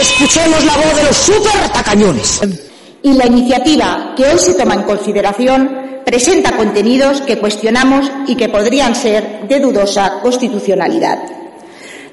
Escuchemos 0.00 0.64
la 0.64 0.76
voz 0.76 0.96
de 0.96 1.04
los 1.04 1.16
super 1.16 1.72
tacañones. 1.74 2.72
Y 3.04 3.12
la 3.12 3.26
iniciativa 3.26 4.14
que 4.16 4.24
hoy 4.24 4.38
se 4.38 4.54
toma 4.54 4.72
en 4.72 4.84
consideración 4.84 6.00
presenta 6.06 6.56
contenidos 6.56 7.20
que 7.20 7.38
cuestionamos 7.38 8.10
y 8.26 8.34
que 8.34 8.48
podrían 8.48 8.94
ser 8.94 9.46
de 9.46 9.60
dudosa 9.60 10.20
constitucionalidad. 10.22 11.18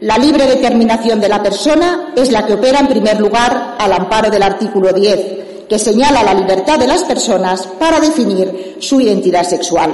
La 0.01 0.17
libre 0.17 0.45
determinación 0.45 1.21
de 1.21 1.29
la 1.29 1.41
persona 1.41 2.12
es 2.13 2.29
la 2.29 2.45
que 2.45 2.55
opera 2.55 2.79
en 2.79 2.88
primer 2.89 3.21
lugar 3.21 3.77
al 3.79 3.93
amparo 3.93 4.29
del 4.29 4.43
artículo 4.43 4.91
10, 4.91 5.67
que 5.69 5.79
señala 5.79 6.24
la 6.24 6.33
libertad 6.33 6.77
de 6.77 6.88
las 6.88 7.05
personas 7.05 7.67
para 7.79 8.01
definir 8.01 8.75
su 8.81 9.00
identidad 9.00 9.45
sexual. 9.45 9.93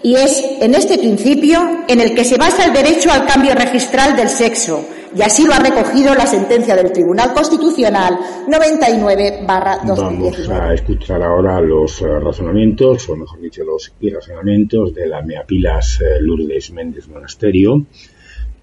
Y 0.00 0.14
es 0.14 0.44
en 0.60 0.76
este 0.76 0.96
principio 0.96 1.82
en 1.88 2.00
el 2.00 2.14
que 2.14 2.24
se 2.24 2.36
basa 2.36 2.66
el 2.66 2.72
derecho 2.72 3.10
al 3.10 3.26
cambio 3.26 3.52
registral 3.56 4.14
del 4.14 4.28
sexo, 4.28 4.84
y 5.16 5.22
así 5.22 5.46
lo 5.46 5.54
ha 5.54 5.60
recogido 5.60 6.14
la 6.14 6.26
sentencia 6.26 6.74
del 6.74 6.92
Tribunal 6.92 7.32
Constitucional 7.32 8.18
99 8.48 9.40
Vamos 9.46 10.48
a 10.50 10.74
escuchar 10.74 11.22
ahora 11.22 11.60
los 11.60 12.02
eh, 12.02 12.18
razonamientos, 12.18 13.08
o 13.08 13.16
mejor 13.16 13.40
dicho, 13.40 13.64
los 13.64 13.92
razonamientos 14.12 14.94
de 14.94 15.06
la 15.06 15.22
Meapilas 15.22 16.00
eh, 16.00 16.20
Lourdes 16.20 16.72
Méndez 16.72 17.08
Monasterio, 17.08 17.86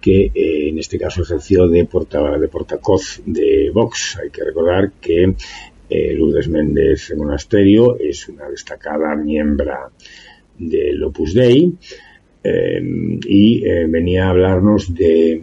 que 0.01 0.31
eh, 0.33 0.69
en 0.69 0.79
este 0.79 0.99
caso 0.99 1.21
ejerció 1.21 1.67
de, 1.67 1.85
porta, 1.85 2.37
de 2.37 2.47
portacoz 2.47 3.21
de 3.25 3.71
Vox. 3.73 4.19
Hay 4.21 4.29
que 4.29 4.43
recordar 4.43 4.91
que 4.99 5.33
Lourdes 5.89 6.47
Méndez 6.49 7.13
Monasterio 7.15 7.97
es 7.99 8.27
una 8.29 8.49
destacada 8.49 9.15
miembro 9.15 9.91
del 10.57 11.03
Opus 11.03 11.33
Dei 11.33 11.73
y 12.43 13.61
venía 13.87 14.25
a 14.25 14.29
hablarnos 14.29 14.93
de 14.93 15.39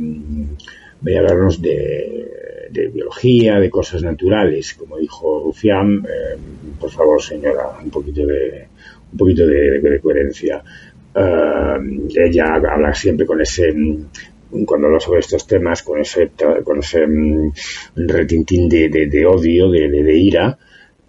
venía 1.00 1.20
a 1.20 1.22
hablarnos 1.22 1.60
de, 1.60 2.90
biología, 2.92 3.58
de 3.58 3.70
cosas 3.70 4.02
naturales, 4.02 4.74
como 4.74 4.98
dijo 4.98 5.42
Rufián. 5.44 6.04
por 6.78 6.90
favor, 6.90 7.22
señora, 7.22 7.78
un 7.82 7.90
poquito 7.90 8.26
de 8.26 8.66
un 9.10 9.18
poquito 9.18 9.46
de, 9.46 10.00
coherencia. 10.02 10.62
ella 11.14 12.54
habla 12.54 12.92
siempre 12.94 13.26
con 13.26 13.40
ese 13.40 13.74
cuando 14.66 14.86
hablo 14.86 15.00
sobre 15.00 15.20
estos 15.20 15.46
temas 15.46 15.82
con 15.82 16.00
ese, 16.00 16.30
con 16.64 16.78
ese 16.78 17.06
mm, 17.06 17.52
retintín 17.96 18.68
de, 18.68 18.88
de, 18.88 19.26
odio, 19.26 19.70
de, 19.70 19.88
de 19.88 20.18
ira, 20.18 20.58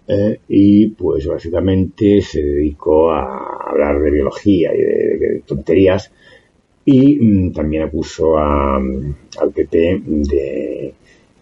eh, 0.06 0.40
y 0.48 0.88
pues 0.88 1.26
básicamente 1.26 2.20
se 2.20 2.42
dedicó 2.42 3.12
a 3.12 3.70
hablar 3.70 4.00
de 4.00 4.10
biología 4.10 4.74
y 4.74 4.78
de, 4.78 5.42
tonterías 5.46 6.12
y 6.84 7.18
mm, 7.20 7.52
también 7.52 7.84
acusó 7.84 8.38
a, 8.38 8.76
al 8.76 9.52
PP 9.54 10.02
de, 10.04 10.94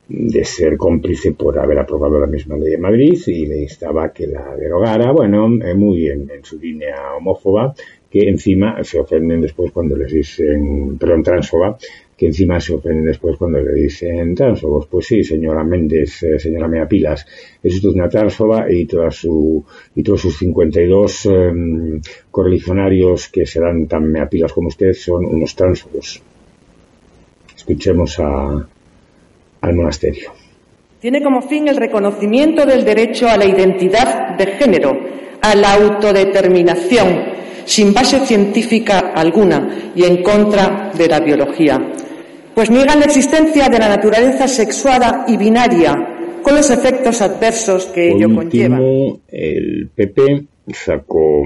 de 0.09 0.45
ser 0.45 0.77
cómplice 0.77 1.33
por 1.33 1.59
haber 1.59 1.79
aprobado 1.79 2.19
la 2.19 2.27
misma 2.27 2.57
ley 2.57 2.71
de 2.71 2.79
Madrid 2.79 3.21
y 3.27 3.47
le 3.47 3.63
instaba 3.63 4.13
que 4.13 4.27
la 4.27 4.57
derogara, 4.57 5.13
bueno, 5.13 5.49
eh, 5.65 5.75
muy 5.75 6.09
en 6.09 6.29
su 6.43 6.59
línea 6.59 7.15
homófoba, 7.17 7.75
que 8.11 8.29
encima 8.29 8.83
se 8.85 8.99
ofenden 9.01 9.41
después 9.41 9.71
cuando 9.71 9.97
les 9.97 10.13
dicen, 10.13 10.97
perdón, 10.99 11.23
transfoba, 11.23 11.77
que 12.19 12.27
encima 12.27 12.61
se 12.61 12.75
ofenden 12.75 13.05
después 13.05 13.37
cuando 13.37 13.61
le 13.61 13.73
dicen 13.73 14.35
transfobos. 14.35 14.89
Pues 14.89 15.07
sí, 15.07 15.23
señora 15.23 15.63
Méndez, 15.63 16.21
eh, 16.25 16.37
señora 16.37 16.67
Mea 16.67 16.89
Pilas, 16.89 17.25
es 17.63 17.77
usted 17.77 17.91
una 17.91 18.09
transfoba 18.09 18.71
y 18.71 18.87
toda 18.87 19.09
su, 19.13 19.65
y 19.95 20.03
todos 20.03 20.23
sus 20.23 20.37
52 20.37 21.27
eh, 21.27 21.31
em, 21.31 22.01
correligionarios 22.29 23.29
que 23.29 23.47
serán 23.47 23.87
tan 23.87 24.11
meapilas 24.11 24.53
como 24.53 24.67
usted 24.67 24.93
son 24.95 25.27
unos 25.27 25.55
transfobos. 25.55 26.21
Escuchemos 27.57 28.19
a, 28.19 28.69
al 29.61 29.75
monasterio. 29.75 30.33
Tiene 31.01 31.23
como 31.23 31.41
fin 31.43 31.69
el 31.69 31.77
reconocimiento 31.77 32.67
del 32.67 32.85
derecho 32.85 33.29
a 33.29 33.37
la 33.37 33.45
identidad 33.45 34.37
de 34.37 34.47
género, 34.47 34.99
a 35.41 35.55
la 35.55 35.75
autodeterminación, 35.75 37.39
sin 37.65 37.95
base 37.95 38.19
científica 38.27 39.13
alguna 39.15 39.93
y 39.95 40.03
en 40.03 40.21
contra 40.25 40.91
de 40.97 41.07
la 41.07 41.21
biología, 41.21 41.79
pues 42.59 42.71
niegan 42.71 42.99
la 42.99 43.05
existencia 43.05 43.69
de 43.69 43.79
la 43.79 43.89
naturaleza 43.89 44.49
sexuada 44.49 45.27
y 45.29 45.37
binaria 45.37 45.95
con 46.43 46.57
los 46.57 46.69
efectos 46.73 47.23
adversos 47.23 47.87
que 47.87 48.09
ello 48.09 48.35
conlleva. 48.35 48.81
El 49.29 49.89
PP 49.95 50.45
sacó 50.75 51.45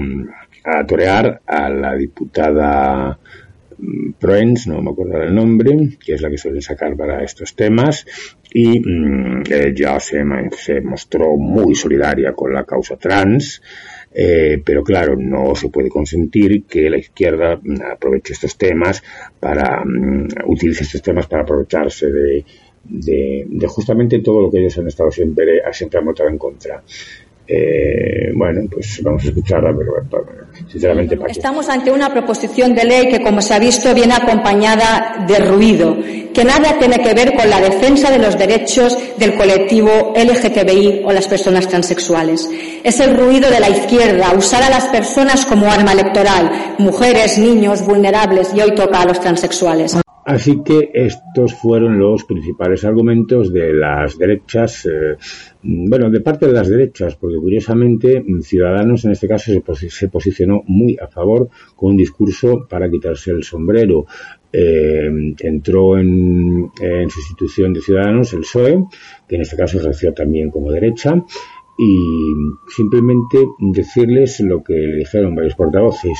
a 0.63 0.83
torear 0.83 1.39
a 1.45 1.69
la 1.69 1.95
diputada 1.95 3.19
mm, 3.77 4.13
Proens, 4.13 4.65
no 4.65 4.81
me 4.81 4.89
acuerdo 4.89 5.19
del 5.19 5.35
nombre, 5.35 5.89
que 6.03 6.15
es 6.15 6.21
la 6.23 6.31
que 6.31 6.37
suele 6.39 6.61
sacar 6.61 6.97
para 6.97 7.23
estos 7.23 7.55
temas, 7.55 8.07
y 8.51 8.79
mm, 8.79 9.43
ella 9.51 9.99
se, 9.99 10.23
se 10.57 10.81
mostró 10.81 11.37
muy 11.37 11.75
solidaria 11.75 12.33
con 12.33 12.51
la 12.51 12.63
causa 12.63 12.97
trans, 12.97 13.61
eh, 14.13 14.61
pero 14.63 14.83
claro, 14.83 15.15
no 15.17 15.55
se 15.55 15.69
puede 15.69 15.89
consentir 15.89 16.63
que 16.65 16.89
la 16.89 16.97
izquierda 16.97 17.59
mm, 17.61 17.81
aproveche 17.93 18.33
estos 18.33 18.57
temas 18.57 19.01
para, 19.39 19.81
um, 19.83 20.27
utilice 20.45 20.83
estos 20.83 21.01
temas 21.01 21.27
para 21.27 21.43
aprovecharse 21.43 22.11
de, 22.11 22.45
de, 22.83 23.45
de, 23.47 23.67
justamente 23.67 24.19
todo 24.19 24.41
lo 24.41 24.51
que 24.51 24.59
ellos 24.59 24.77
han 24.77 24.87
estado 24.87 25.09
siempre, 25.11 25.61
siempre 25.71 25.99
han 25.99 26.05
votado 26.05 26.29
en 26.29 26.37
contra. 26.37 26.83
Eh, 27.45 28.31
bueno, 28.35 28.61
pues 28.71 29.01
vamos 29.03 29.23
a 29.23 29.27
escucharla, 29.27 29.73
pero 29.77 29.93
sinceramente 30.67 31.17
¿para 31.17 31.31
Estamos 31.31 31.67
ante 31.67 31.91
una 31.91 32.09
proposición 32.09 32.73
de 32.73 32.85
ley 32.85 33.09
que, 33.09 33.21
como 33.21 33.41
se 33.41 33.53
ha 33.53 33.59
visto, 33.59 33.93
viene 33.93 34.13
acompañada 34.13 35.25
de 35.27 35.39
ruido, 35.39 35.97
que 36.33 36.45
nada 36.45 36.79
tiene 36.79 36.99
que 36.99 37.13
ver 37.13 37.33
con 37.35 37.49
la 37.49 37.59
defensa 37.59 38.09
de 38.09 38.19
los 38.19 38.37
derechos 38.37 38.97
del 39.17 39.35
colectivo 39.35 40.13
LGTBI 40.15 41.01
o 41.03 41.11
las 41.11 41.27
personas 41.27 41.67
transexuales. 41.67 42.49
Es 42.81 42.99
el 43.01 43.17
ruido 43.17 43.49
de 43.49 43.59
la 43.59 43.69
izquierda, 43.69 44.33
usar 44.33 44.63
a 44.63 44.69
las 44.69 44.85
personas 44.85 45.45
como 45.45 45.69
arma 45.69 45.91
electoral, 45.91 46.75
mujeres, 46.77 47.37
niños, 47.37 47.85
vulnerables, 47.85 48.53
y 48.55 48.61
hoy 48.61 48.73
toca 48.73 49.01
a 49.01 49.05
los 49.05 49.19
transexuales. 49.19 49.97
Así 50.25 50.63
que 50.63 50.89
estos 50.93 51.53
fueron 51.53 51.99
los 51.99 52.23
principales 52.23 52.85
argumentos 52.85 53.51
de 53.51 53.73
las 53.73 54.17
derechas, 54.17 54.85
eh, 54.85 55.17
bueno, 55.61 56.09
de 56.09 56.21
parte 56.21 56.47
de 56.47 56.53
las 56.53 56.69
derechas, 56.69 57.17
porque 57.17 57.37
curiosamente 57.37 58.23
Ciudadanos 58.41 59.03
en 59.03 59.11
este 59.11 59.27
caso 59.27 59.51
se, 59.89 60.07
posicionó 60.07 60.61
muy 60.65 60.97
a 61.01 61.07
favor 61.07 61.49
con 61.75 61.91
un 61.91 61.97
discurso 61.97 62.65
para 62.69 62.89
quitarse 62.89 63.31
el 63.31 63.43
sombrero. 63.43 64.05
Eh, 64.51 65.09
entró 65.39 65.97
en, 65.97 66.69
en, 66.79 67.09
sustitución 67.09 67.73
de 67.73 67.81
Ciudadanos 67.81 68.31
el 68.33 68.41
PSOE, 68.41 68.85
que 69.27 69.35
en 69.35 69.41
este 69.41 69.57
caso 69.57 69.77
ejerció 69.77 70.13
también 70.13 70.51
como 70.51 70.71
derecha, 70.71 71.15
y 71.77 71.97
simplemente 72.73 73.39
decirles 73.59 74.39
lo 74.41 74.63
que 74.63 74.73
le 74.73 74.97
dijeron 74.97 75.35
varios 75.35 75.55
portavoces 75.55 76.17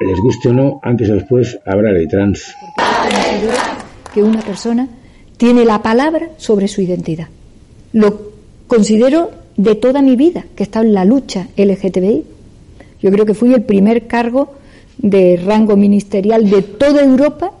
les 0.00 0.18
guste 0.18 0.48
o 0.48 0.52
no, 0.52 0.80
antes 0.82 1.10
o 1.10 1.14
después 1.14 1.58
habrá 1.64 1.92
ley 1.92 2.08
trans. 2.08 2.54
Que 4.12 4.22
una 4.22 4.40
persona 4.40 4.88
tiene 5.36 5.64
la 5.64 5.82
palabra 5.82 6.30
sobre 6.36 6.68
su 6.68 6.80
identidad. 6.80 7.28
Lo 7.92 8.32
considero 8.66 9.30
de 9.56 9.74
toda 9.74 10.02
mi 10.02 10.16
vida, 10.16 10.44
que 10.56 10.62
he 10.62 10.66
estado 10.66 10.86
en 10.86 10.94
la 10.94 11.04
lucha 11.04 11.48
LGTBI. 11.56 12.24
Yo 13.02 13.10
creo 13.10 13.26
que 13.26 13.34
fui 13.34 13.52
el 13.52 13.62
primer 13.62 14.06
cargo 14.06 14.54
de 14.98 15.36
rango 15.36 15.76
ministerial 15.76 16.48
de 16.48 16.62
toda 16.62 17.02
Europa 17.02 17.52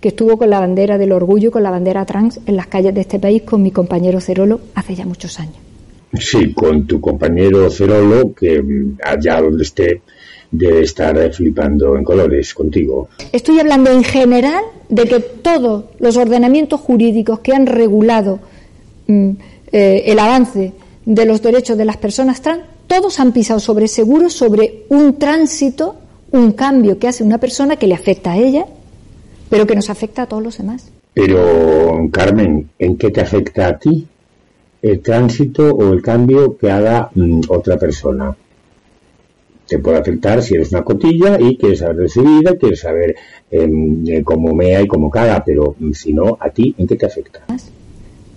que 0.00 0.08
estuvo 0.08 0.36
con 0.36 0.50
la 0.50 0.60
bandera 0.60 0.98
del 0.98 1.12
orgullo, 1.12 1.50
con 1.50 1.62
la 1.62 1.70
bandera 1.70 2.04
trans 2.04 2.40
en 2.46 2.56
las 2.56 2.66
calles 2.66 2.94
de 2.94 3.00
este 3.00 3.18
país 3.18 3.42
con 3.42 3.62
mi 3.62 3.70
compañero 3.70 4.20
Cerolo 4.20 4.60
hace 4.74 4.94
ya 4.94 5.06
muchos 5.06 5.40
años. 5.40 5.56
Sí, 6.18 6.52
con 6.52 6.86
tu 6.86 7.00
compañero 7.00 7.68
Cerolo, 7.70 8.32
que 8.34 8.62
mm, 8.62 8.98
allá 9.02 9.40
donde 9.40 9.62
esté 9.64 10.02
debe 10.56 10.82
estar 10.82 11.32
flipando 11.32 11.96
en 11.96 12.04
colores 12.04 12.54
contigo. 12.54 13.08
Estoy 13.32 13.60
hablando 13.60 13.90
en 13.90 14.04
general 14.04 14.62
de 14.88 15.04
que 15.04 15.20
todos 15.20 15.84
los 15.98 16.16
ordenamientos 16.16 16.80
jurídicos 16.80 17.40
que 17.40 17.52
han 17.52 17.66
regulado 17.66 18.38
mm, 19.06 19.30
eh, 19.72 20.04
el 20.06 20.18
avance 20.18 20.72
de 21.04 21.24
los 21.24 21.42
derechos 21.42 21.76
de 21.76 21.84
las 21.84 21.96
personas 21.96 22.40
trans, 22.40 22.62
todos 22.86 23.18
han 23.20 23.32
pisado 23.32 23.60
sobre 23.60 23.88
seguro, 23.88 24.30
sobre 24.30 24.84
un 24.88 25.18
tránsito, 25.18 25.96
un 26.32 26.52
cambio 26.52 26.98
que 26.98 27.08
hace 27.08 27.24
una 27.24 27.38
persona 27.38 27.76
que 27.76 27.86
le 27.86 27.94
afecta 27.94 28.32
a 28.32 28.38
ella, 28.38 28.66
pero 29.48 29.66
que 29.66 29.74
nos 29.74 29.90
afecta 29.90 30.22
a 30.22 30.26
todos 30.26 30.42
los 30.42 30.58
demás. 30.58 30.90
Pero, 31.14 32.08
Carmen, 32.12 32.68
¿en 32.78 32.96
qué 32.96 33.10
te 33.10 33.20
afecta 33.20 33.68
a 33.68 33.78
ti 33.78 34.06
el 34.82 35.00
tránsito 35.00 35.74
o 35.74 35.92
el 35.92 36.02
cambio 36.02 36.56
que 36.56 36.70
haga 36.70 37.10
mm, 37.14 37.40
otra 37.48 37.76
persona? 37.78 38.36
Te 39.68 39.78
puede 39.78 39.98
afectar 39.98 40.42
si 40.42 40.54
eres 40.54 40.70
una 40.72 40.82
cotilla 40.82 41.38
y 41.40 41.56
quieres 41.56 41.80
saber 41.80 41.96
de 41.96 42.08
su 42.08 42.22
vida, 42.22 42.54
quieres 42.58 42.80
saber 42.80 43.16
em, 43.50 44.04
eh, 44.08 44.22
cómo 44.22 44.54
mea 44.54 44.80
y 44.82 44.86
cómo 44.86 45.10
caga, 45.10 45.42
pero 45.44 45.74
mm, 45.78 45.92
si 45.92 46.12
no, 46.12 46.36
a 46.40 46.50
ti, 46.50 46.74
¿en 46.78 46.86
qué 46.86 46.96
te 46.96 47.06
afecta? 47.06 47.40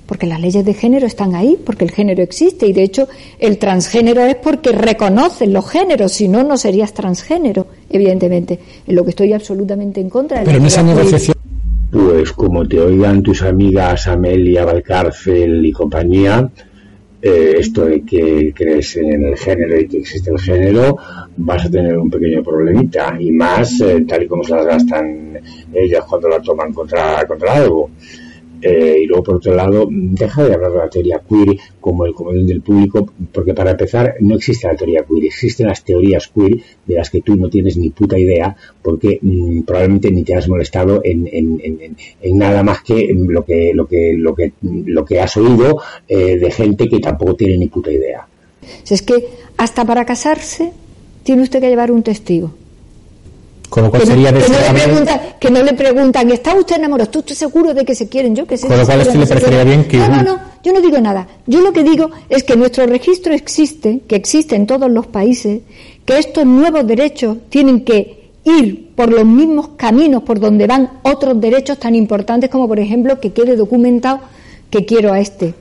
Porque 0.07 0.25
las 0.25 0.41
leyes 0.41 0.65
de 0.65 0.74
género 0.74 1.05
están 1.05 1.36
ahí, 1.36 1.55
porque 1.63 1.86
el 1.86 1.91
género 1.91 2.24
existe 2.24 2.65
y 2.65 2.74
de 2.74 2.81
hecho 2.81 3.07
el 3.38 3.59
transgénero 3.59 4.21
es 4.25 4.36
porque 4.38 4.71
reconocen 4.71 5.53
los 5.53 5.69
géneros, 5.69 6.13
si 6.13 6.27
no, 6.27 6.43
no 6.43 6.57
serías 6.57 6.93
transgénero, 6.95 7.67
evidentemente. 7.91 8.59
En 8.88 8.95
lo 8.95 9.03
que 9.03 9.12
estoy 9.12 9.33
absolutamente 9.33 10.01
en 10.01 10.09
contra 10.09 10.39
de 10.39 10.45
Pero 10.45 10.57
la 10.57 10.62
en 10.63 10.67
esa 10.67 10.81
negociación- 10.81 11.38
Pues 11.91 12.31
como 12.33 12.67
te 12.67 12.79
oigan 12.79 13.21
tus 13.21 13.43
amigas 13.43 14.07
Amelia 14.07 14.65
Valcárcel 14.65 15.63
y 15.63 15.71
compañía, 15.71 16.50
eh, 17.22 17.56
esto 17.58 17.86
de 17.86 18.02
que 18.04 18.54
crees 18.56 18.96
en 18.96 19.26
el 19.26 19.38
género 19.38 19.80
y 19.80 19.88
que 19.88 19.98
existe 19.98 20.32
el 20.32 20.40
género, 20.40 20.98
vas 21.38 21.66
a 21.66 21.70
tener 21.70 21.98
un 21.98 22.10
pequeño 22.10 22.44
problemita. 22.44 23.18
Y 23.20 23.32
más 23.32 23.82
eh, 23.82 24.06
tal 24.08 24.24
y 24.24 24.28
como 24.28 24.44
se 24.44 24.56
las 24.56 24.66
gastan 24.66 25.40
ellas 25.74 26.06
cuando 26.08 26.30
la 26.30 26.42
toman 26.42 26.74
contra, 26.74 27.26
contra 27.28 27.54
algo. 27.56 27.90
Eh, 28.62 29.01
y 29.04 29.06
luego, 29.06 29.24
por 29.24 29.36
otro 29.36 29.54
lado, 29.56 29.88
deja 29.89 30.44
de 30.44 30.54
hablar 30.54 30.72
de 30.72 30.78
la 30.78 30.89
teoría 30.89 31.22
queer 31.28 31.58
como 31.80 32.06
el 32.06 32.13
comodín 32.13 32.46
del 32.48 32.62
público, 32.62 33.10
porque 33.32 33.54
para 33.54 33.72
empezar, 33.72 34.16
no 34.20 34.36
existe 34.36 34.68
la 34.68 34.75
teoría 34.75 35.04
queer, 35.08 35.25
existen 35.25 35.68
las 35.68 35.84
teorías 35.84 36.28
queer 36.28 36.60
de 36.86 36.96
las 36.96 37.10
que 37.10 37.22
tú 37.22 37.36
no 37.36 37.50
tienes 37.50 37.78
ni 37.78 37.89
puta 37.89 38.18
idea, 38.18 38.56
porque 38.82 39.20
mm, 39.22 39.62
probablemente 39.62 40.12
ni 40.12 40.24
te 40.24 40.36
has 40.36 40.48
molestado 40.50 41.01
en, 41.04 41.28
en- 41.32 41.62
en- 41.63 41.96
en- 42.22 42.38
nada 42.38 42.63
más 42.63 42.82
que 42.84 43.13
lo 43.16 43.44
que, 43.46 43.72
lo 43.74 43.88
que, 43.88 44.13
lo 44.18 44.36
que, 44.36 44.51
lo 44.62 45.06
que 45.06 45.20
has 45.22 45.38
oído 45.38 45.82
eh, 46.08 46.38
de 46.38 46.51
gente 46.51 46.88
que 46.89 47.00
tampoco 47.00 47.36
tiene 47.36 47.58
ni 47.58 47.68
puta 47.68 47.92
idea. 47.92 48.28
Si 48.84 48.94
es 48.94 49.01
que 49.01 49.25
hasta 49.58 49.86
para 49.86 50.06
casarse 50.06 50.72
tiene 51.24 51.42
usted 51.44 51.60
que 51.62 51.70
llevar 51.70 51.92
un 51.92 52.04
testigo. 52.04 52.54
Con 53.70 53.84
lo 53.84 53.90
cual 53.92 54.02
que, 54.02 54.08
no- 54.10 54.16
sería 54.16 54.32
que 54.34 54.40
no 54.40 54.58
le 54.60 54.74
preguntan, 54.84 55.20
que 55.40 55.50
no 55.52 55.64
le 55.64 55.74
preguntan, 55.74 56.32
¿está 56.32 56.56
usted 56.56 56.76
enamorado? 56.78 57.10
¿Tú 57.12 57.20
estás 57.20 57.38
seguro 57.38 57.74
de 57.74 57.86
que 57.86 57.94
se 57.96 58.10
quieren? 58.10 58.36
Yo 58.36 58.46
que 58.48 58.58
sé. 58.58 58.68
Con 58.68 58.78
lo 58.78 58.86
cual, 58.86 59.04
se 59.04 59.10
¿a 59.10 59.12
usted 59.14 59.20
le 59.20 59.28
parecería 59.28 59.64
bien 59.64 59.88
que 59.88 59.98
No, 59.98 60.08
no, 60.10 60.24
no, 60.24 60.40
yo 60.64 60.74
no 60.74 60.82
digo 60.82 61.00
nada. 61.00 61.28
Yo 61.46 61.62
lo 61.62 61.72
que 61.72 61.84
digo 61.84 62.10
es 62.30 62.44
que 62.44 62.56
nuestro 62.56 62.86
registro 62.88 63.34
existe, 63.34 64.02
que 64.08 64.16
existe 64.16 64.56
en 64.56 64.66
todos 64.66 64.90
los 64.90 65.08
países, 65.08 65.62
que 66.06 66.18
estos 66.18 66.46
nuevos 66.46 66.86
derechos 66.88 67.38
tienen 67.50 67.84
que 67.86 68.32
ir 68.44 68.90
por 68.96 69.12
los 69.12 69.26
mismos 69.26 69.70
caminos 69.78 70.24
por 70.24 70.40
donde 70.40 70.66
van 70.66 70.90
otros 71.04 71.40
derechos 71.40 71.78
tan 71.78 71.94
importantes 71.94 72.50
como, 72.50 72.68
por 72.68 72.80
ejemplo, 72.80 73.20
que 73.20 73.32
quede 73.34 73.56
documentado 73.56 74.20
que 74.72 74.86
quiero 74.86 75.14
a 75.14 75.20
este. 75.20 75.53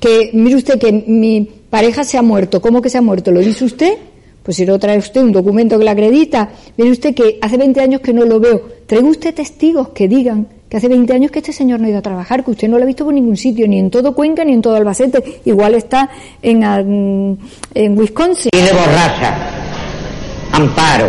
Que, 0.00 0.30
mire 0.32 0.56
usted, 0.56 0.78
que 0.78 0.92
mi 0.92 1.48
pareja 1.70 2.04
se 2.04 2.16
ha 2.16 2.22
muerto. 2.22 2.60
¿Cómo 2.62 2.80
que 2.80 2.88
se 2.90 2.98
ha 2.98 3.02
muerto? 3.02 3.30
¿Lo 3.30 3.40
dice 3.40 3.64
usted? 3.64 3.94
Pues 4.46 4.58
si 4.58 4.64
no 4.64 4.78
trae 4.78 4.96
usted 4.96 5.22
un 5.22 5.32
documento 5.32 5.76
que 5.76 5.84
la 5.84 5.90
acredita, 5.90 6.50
mire 6.76 6.92
usted 6.92 7.16
que 7.16 7.36
hace 7.42 7.56
20 7.56 7.80
años 7.80 8.00
que 8.00 8.12
no 8.12 8.24
lo 8.24 8.38
veo. 8.38 8.62
Traiga 8.86 9.08
usted 9.08 9.34
testigos 9.34 9.88
que 9.88 10.06
digan 10.06 10.46
que 10.68 10.76
hace 10.76 10.86
20 10.86 11.12
años 11.12 11.32
que 11.32 11.40
este 11.40 11.52
señor 11.52 11.80
no 11.80 11.86
ha 11.86 11.90
ido 11.90 11.98
a 11.98 12.02
trabajar, 12.02 12.44
que 12.44 12.52
usted 12.52 12.68
no 12.68 12.78
lo 12.78 12.84
ha 12.84 12.86
visto 12.86 13.04
por 13.04 13.12
ningún 13.12 13.36
sitio, 13.36 13.66
ni 13.66 13.80
en 13.80 13.90
todo 13.90 14.14
Cuenca, 14.14 14.44
ni 14.44 14.52
en 14.52 14.62
todo 14.62 14.76
Albacete. 14.76 15.40
Igual 15.46 15.74
está 15.74 16.10
en, 16.40 16.62
ah, 16.62 16.78
en 16.78 17.98
Wisconsin. 17.98 18.50
Y 18.54 18.56
de 18.56 18.70
borracha. 18.70 19.34
Amparo. 20.52 21.08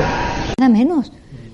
Nada 0.58 0.70
menos. 0.70 1.12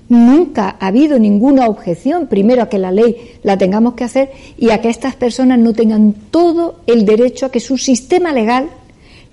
Nunca 0.08 0.76
ha 0.80 0.86
habido 0.86 1.18
ninguna 1.18 1.66
objeción, 1.66 2.28
primero 2.28 2.62
a 2.62 2.70
que 2.70 2.78
la 2.78 2.92
ley 2.92 3.36
la 3.42 3.58
tengamos 3.58 3.92
que 3.92 4.04
hacer 4.04 4.32
y 4.56 4.70
a 4.70 4.80
que 4.80 4.88
estas 4.88 5.16
personas 5.16 5.58
no 5.58 5.74
tengan 5.74 6.14
todo 6.30 6.76
el 6.86 7.04
derecho 7.04 7.44
a 7.44 7.50
que 7.50 7.60
su 7.60 7.76
sistema 7.76 8.32
legal 8.32 8.70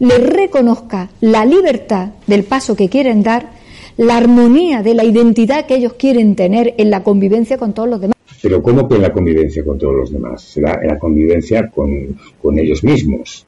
les 0.02 0.20
reconozca 0.20 1.10
la 1.22 1.46
libertad 1.46 2.10
del 2.26 2.44
paso 2.44 2.76
que 2.76 2.90
quieren 2.90 3.22
dar, 3.22 3.52
la 3.98 4.18
armonía 4.18 4.82
de 4.82 4.96
la 4.96 5.04
identidad 5.04 5.68
que 5.68 5.76
ellos 5.76 5.94
quieren 5.94 6.36
tener 6.36 6.74
en 6.80 6.90
la 6.90 7.04
convivencia 7.04 7.60
con 7.60 7.74
todos 7.74 7.88
los 7.88 8.02
demás. 8.02 8.16
Pero 8.42 8.64
¿cómo 8.64 8.90
que 8.90 8.96
en 8.96 9.04
la 9.04 9.14
convivencia 9.14 9.64
con 9.64 9.78
todos 9.78 9.94
los 9.96 10.12
demás? 10.12 10.42
Será 10.42 10.80
en 10.82 10.88
la 10.88 10.98
convivencia 10.98 11.70
con, 11.70 12.18
con 12.42 12.58
ellos 12.58 12.84
mismos. 12.84 13.46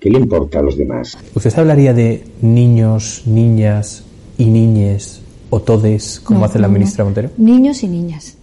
¿Qué 0.00 0.08
le 0.08 0.18
importa 0.18 0.60
a 0.60 0.62
los 0.62 0.78
demás? 0.78 1.18
¿Usted 1.34 1.52
hablaría 1.58 1.92
de 1.92 2.24
niños, 2.40 3.24
niñas 3.26 4.04
y 4.38 4.46
niñes 4.46 5.20
o 5.50 5.60
todes, 5.60 6.18
como 6.20 6.40
No, 6.40 6.46
hace 6.46 6.58
la 6.60 6.68
ministra 6.68 7.04
Montero? 7.04 7.28
Niños 7.36 7.82
y 7.82 7.88
niñas. 7.88 8.38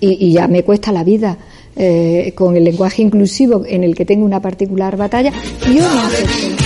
Y, 0.00 0.26
y 0.26 0.32
ya 0.32 0.48
me 0.48 0.64
cuesta 0.64 0.90
la 0.90 1.04
vida 1.04 1.36
eh, 1.76 2.32
con 2.34 2.56
el 2.56 2.64
lenguaje 2.64 3.02
inclusivo 3.02 3.64
en 3.66 3.84
el 3.84 3.94
que 3.94 4.04
tengo 4.04 4.24
una 4.24 4.40
particular 4.40 4.96
batalla. 4.96 5.32
Yo 5.66 5.82
no. 5.82 6.61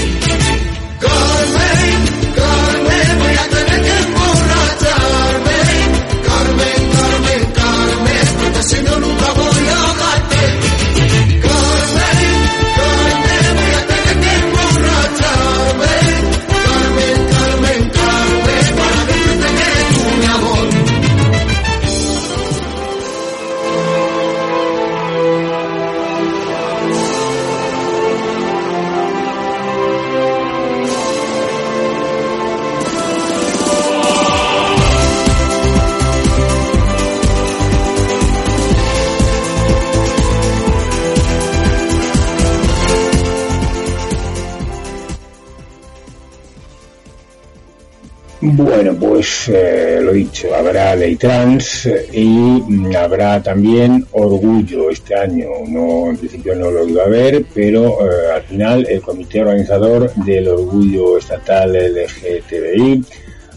Ley 51.06 51.16
trans 51.16 51.86
eh, 51.86 52.08
y 52.12 52.26
mm, 52.26 52.96
habrá 52.96 53.40
también 53.42 54.04
orgullo 54.12 54.90
este 54.90 55.14
año. 55.14 55.48
No, 55.68 56.10
en 56.10 56.16
principio 56.16 56.56
no 56.56 56.70
lo 56.70 56.86
iba 56.88 57.02
a 57.02 57.06
haber, 57.06 57.44
pero 57.54 57.98
eh, 58.00 58.32
al 58.34 58.42
final 58.42 58.86
el 58.88 59.00
comité 59.00 59.42
organizador 59.42 60.12
del 60.14 60.48
orgullo 60.48 61.18
estatal 61.18 61.72
LGTBI 61.72 63.04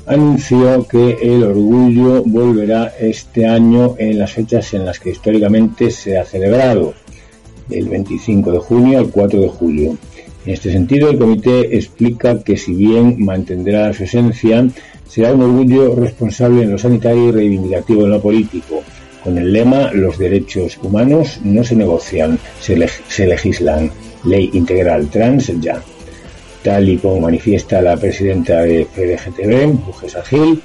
anunció 0.05 0.87
que 0.87 1.17
el 1.21 1.43
orgullo 1.43 2.23
volverá 2.23 2.93
este 2.99 3.45
año 3.45 3.95
en 3.97 4.19
las 4.19 4.31
fechas 4.31 4.73
en 4.73 4.85
las 4.85 4.99
que 4.99 5.11
históricamente 5.11 5.91
se 5.91 6.17
ha 6.17 6.25
celebrado, 6.25 6.93
del 7.67 7.87
25 7.89 8.51
de 8.51 8.59
junio 8.59 8.99
al 8.99 9.09
4 9.09 9.39
de 9.39 9.47
julio. 9.49 9.97
En 10.45 10.53
este 10.53 10.71
sentido, 10.71 11.09
el 11.09 11.17
comité 11.19 11.75
explica 11.77 12.41
que 12.43 12.57
si 12.57 12.73
bien 12.73 13.23
mantendrá 13.23 13.93
su 13.93 14.03
esencia, 14.05 14.65
será 15.07 15.33
un 15.33 15.41
orgullo 15.43 15.95
responsable 15.95 16.63
en 16.63 16.71
lo 16.71 16.77
sanitario 16.77 17.29
y 17.29 17.31
reivindicativo 17.31 18.03
en 18.05 18.11
lo 18.11 18.21
político. 18.21 18.83
Con 19.23 19.37
el 19.37 19.51
lema 19.51 19.91
Los 19.91 20.17
derechos 20.17 20.77
humanos 20.81 21.39
no 21.43 21.63
se 21.63 21.75
negocian, 21.75 22.39
se, 22.61 22.77
leg- 22.77 23.01
se 23.07 23.27
legislan. 23.27 23.91
Ley 24.25 24.49
integral 24.53 25.07
trans 25.09 25.51
ya. 25.61 25.81
Tal 26.63 26.89
y 26.89 26.97
como 26.97 27.21
manifiesta 27.21 27.81
la 27.81 27.95
presidenta 27.95 28.61
de 28.63 28.85
FDGTB, 28.85 29.85
Bujesa 29.85 30.21
Gil, 30.23 30.61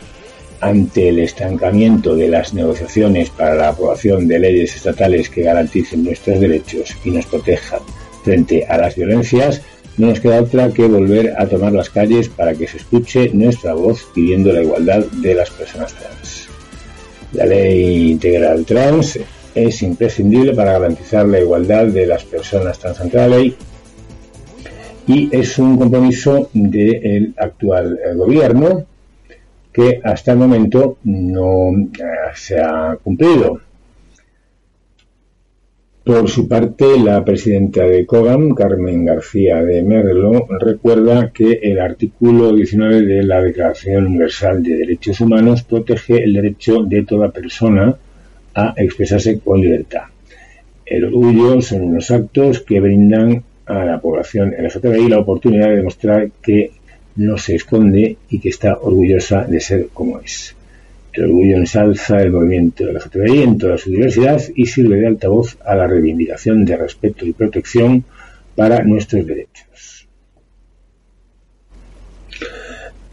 ante 0.61 1.09
el 1.09 1.21
estancamiento 1.21 2.17
de 2.17 2.29
las 2.29 2.53
negociaciones 2.55 3.31
para 3.31 3.55
la 3.55 3.69
aprobación 3.69 4.27
de 4.27 4.39
leyes 4.41 4.75
estatales 4.77 5.29
que 5.31 5.43
garanticen 5.43 6.03
nuestros 6.05 6.41
derechos 6.41 6.97
y 7.05 7.11
nos 7.11 7.27
protejan 7.27 7.81
frente 8.25 8.65
a 8.67 8.79
las 8.79 8.97
violencias, 8.97 9.63
no 9.97 10.09
nos 10.09 10.19
queda 10.19 10.41
otra 10.41 10.71
que 10.71 10.89
volver 10.89 11.35
a 11.39 11.47
tomar 11.47 11.73
las 11.73 11.91
calles 11.91 12.29
para 12.29 12.55
que 12.55 12.67
se 12.67 12.79
escuche 12.79 13.31
nuestra 13.33 13.75
voz 13.75 14.09
pidiendo 14.15 14.53
la 14.53 14.63
igualdad 14.63 15.05
de 15.05 15.35
las 15.35 15.51
personas 15.51 15.95
trans. 15.95 16.49
La 17.33 17.47
ley 17.47 18.11
integral 18.13 18.65
trans 18.65 19.19
es 19.55 19.83
imprescindible 19.83 20.55
para 20.55 20.73
garantizar 20.73 21.27
la 21.27 21.41
igualdad 21.41 21.87
de 21.87 22.07
las 22.07 22.25
personas 22.25 22.79
trans 22.79 23.01
ante 23.01 23.17
la 23.19 23.29
ley 23.29 23.55
y 25.07 25.29
es 25.37 25.59
un 25.59 25.77
compromiso 25.79 26.49
del 26.53 27.35
actual 27.37 27.99
gobierno 28.17 28.87
que 29.73 30.01
hasta 30.03 30.33
el 30.33 30.39
momento 30.39 30.99
no 31.05 31.73
se 32.35 32.61
ha 32.61 32.97
cumplido. 33.03 33.61
Por 36.05 36.29
su 36.29 36.47
parte, 36.47 36.99
la 37.03 37.25
presidenta 37.25 37.83
de 37.85 38.05
COGAM, 38.05 38.55
Carmen 38.55 39.07
García 39.07 39.63
de 39.63 39.83
Merlo, 39.83 40.47
recuerda 40.61 41.31
que 41.31 41.61
el 41.63 41.81
artículo 41.81 42.53
19 42.53 43.07
de 43.07 43.23
la 43.23 43.41
Declaración 43.41 44.09
Universal 44.09 44.63
de 44.63 44.77
Derechos 44.77 45.23
Humanos 45.23 45.63
protege 45.63 46.23
el 46.23 46.35
derecho 46.35 46.83
de 46.83 47.07
toda 47.07 47.31
persona 47.31 47.97
a 48.55 48.75
expresarse 48.77 49.39
con 49.39 49.63
libertad. 49.63 50.03
El 50.85 51.07
orgullo 51.07 51.63
son 51.63 51.85
unos 51.85 52.11
actos 52.11 52.61
que 52.61 52.81
brindan 52.81 53.43
a 53.65 53.87
la 53.87 53.99
población 53.99 54.53
LGTBI 54.59 55.09
la 55.09 55.21
oportunidad 55.21 55.69
de 55.69 55.77
demostrar 55.77 56.29
que 56.43 56.73
no 57.17 57.39
se 57.39 57.55
esconde 57.55 58.19
y 58.29 58.41
que 58.41 58.51
está 58.51 58.77
orgullosa 58.77 59.45
de 59.45 59.59
ser 59.59 59.89
como 59.95 60.21
es. 60.21 60.55
El 61.15 61.25
orgullo 61.27 61.59
ensalza 61.59 62.21
el 62.21 62.33
movimiento 62.33 62.91
LGTBI 62.91 63.43
en 63.45 63.59
toda 63.59 63.79
su 63.79 63.91
diversidad 63.91 64.43
y 64.57 64.67
sirve 64.67 64.97
de 64.97 65.07
altavoz 65.07 65.57
a 65.65 65.77
la 65.77 65.87
reivindicación 65.87 66.65
de 66.65 66.77
respeto 66.77 67.25
y 67.25 67.33
protección 67.33 68.05
para 68.57 68.83
nuestros 68.83 69.25
derechos. 69.25 70.09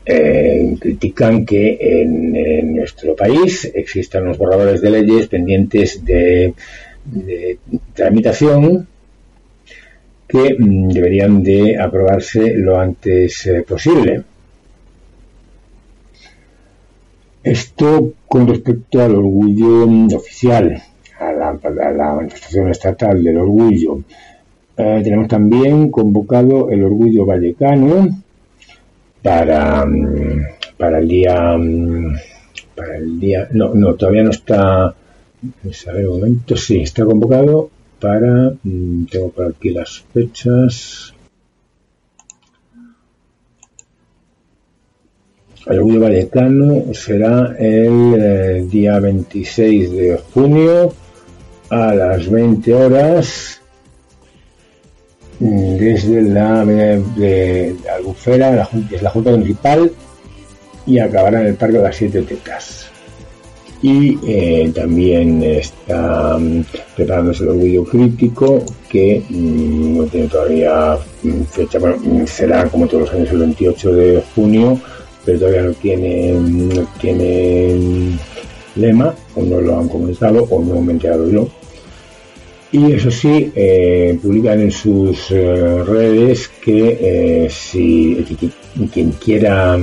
Eh, 0.04 0.76
critican 0.80 1.46
que 1.46 1.78
en, 1.80 2.36
en, 2.36 2.76
nuestro 2.76 3.16
país 3.16 3.72
existan 3.76 4.26
los 4.26 4.38
borradores 4.40 4.82
de 4.82 4.90
leyes 4.90 5.28
pendientes 5.28 6.04
de, 6.04 6.56
de 7.06 7.60
tramitación 7.94 8.88
que 10.28 10.56
mm, 10.58 10.90
deberían 10.90 11.44
de 11.44 11.78
aprobarse 11.78 12.56
lo 12.56 12.80
antes 12.80 13.46
eh, 13.46 13.62
posible. 13.62 14.24
Esto 17.44 18.14
con 18.28 18.48
respecto 18.48 19.02
al 19.02 19.16
orgullo 19.16 19.88
mm, 19.88 20.14
oficial, 20.14 20.82
a 21.20 21.32
la, 21.32 22.14
manifestación 22.16 22.70
estatal 22.70 23.24
del 23.24 23.38
orgullo. 23.38 24.04
Eh, 24.78 25.02
tenemos 25.04 25.28
también 25.28 25.90
convocado 25.90 26.70
el 26.70 26.84
orgullo 26.84 27.26
vallecano 27.26 28.10
para, 29.22 29.86
mm, 29.86 30.46
para 30.78 31.00
el 31.00 31.08
día 31.08 31.58
para 32.76 32.98
el 32.98 33.20
día 33.20 33.48
no, 33.52 33.74
no 33.76 33.94
todavía 33.96 34.24
no 34.24 34.32
está 34.32 34.86
a 34.86 35.92
ver 35.94 36.08
un 36.08 36.20
momento 36.20 36.56
sí 36.56 36.82
está 36.82 37.06
convocado 37.06 37.70
para, 38.02 38.52
mm, 38.64 39.06
tengo 39.06 39.30
por 39.30 39.46
aquí 39.46 39.70
las 39.70 40.04
fechas, 40.12 41.14
orgullo 45.66 46.00
vallecano 46.02 46.94
será 46.94 47.56
el 47.60 48.16
eh, 48.18 48.66
día 48.68 49.00
26 49.00 49.92
de 49.92 50.20
junio 50.34 50.94
a 51.70 51.94
las 51.94 52.30
20 52.30 52.74
horas 52.74 53.62
mm, 55.40 55.76
desde 55.78 56.22
la 56.24 56.66
de 56.66 57.76
Albufera, 57.96 58.56
la, 58.56 58.70
es 58.92 59.02
la 59.02 59.10
Junta 59.10 59.32
Municipal, 59.32 59.92
y 60.86 61.00
acabará 61.00 61.42
en 61.42 61.48
el 61.48 61.56
Parque 61.56 61.78
de 61.78 61.84
las 61.84 61.96
Siete 61.96 62.22
Tetas. 62.24 62.88
Y 63.84 64.20
eh, 64.28 64.72
también 64.76 65.42
está 65.42 66.36
um, 66.36 66.64
preparándose 66.96 67.44
el 67.44 67.50
orgullo 67.50 67.84
crítico 67.84 68.64
que 68.88 69.24
um, 69.32 69.98
no 69.98 70.04
tiene 70.04 70.28
todavía 70.28 70.98
fecha, 71.50 71.80
bueno, 71.80 72.28
será 72.28 72.66
como 72.66 72.86
todos 72.86 73.04
los 73.04 73.14
años 73.14 73.32
el 73.32 73.40
28 73.40 73.94
de 73.94 74.24
junio, 74.36 74.80
pero 75.26 75.40
todavía 75.40 75.64
no 75.64 75.74
tiene, 75.74 76.34
no 76.34 76.88
tiene 77.00 78.18
lema, 78.76 79.16
o 79.36 79.44
no 79.44 79.62
lo 79.62 79.80
han 79.80 79.88
comunicado, 79.88 80.44
o 80.50 80.64
no 80.64 80.82
me 80.82 80.92
he 80.92 80.96
enterado 80.96 81.30
yo. 81.30 81.48
Y 82.72 82.94
eso 82.94 83.12
sí, 83.12 83.52
eh, 83.54 84.18
publican 84.22 84.62
en 84.62 84.72
sus 84.72 85.30
eh, 85.32 85.84
redes 85.84 86.50
que 86.64 86.98
eh, 87.02 87.50
si 87.50 88.26
quien 88.94 89.12
quiera 89.12 89.78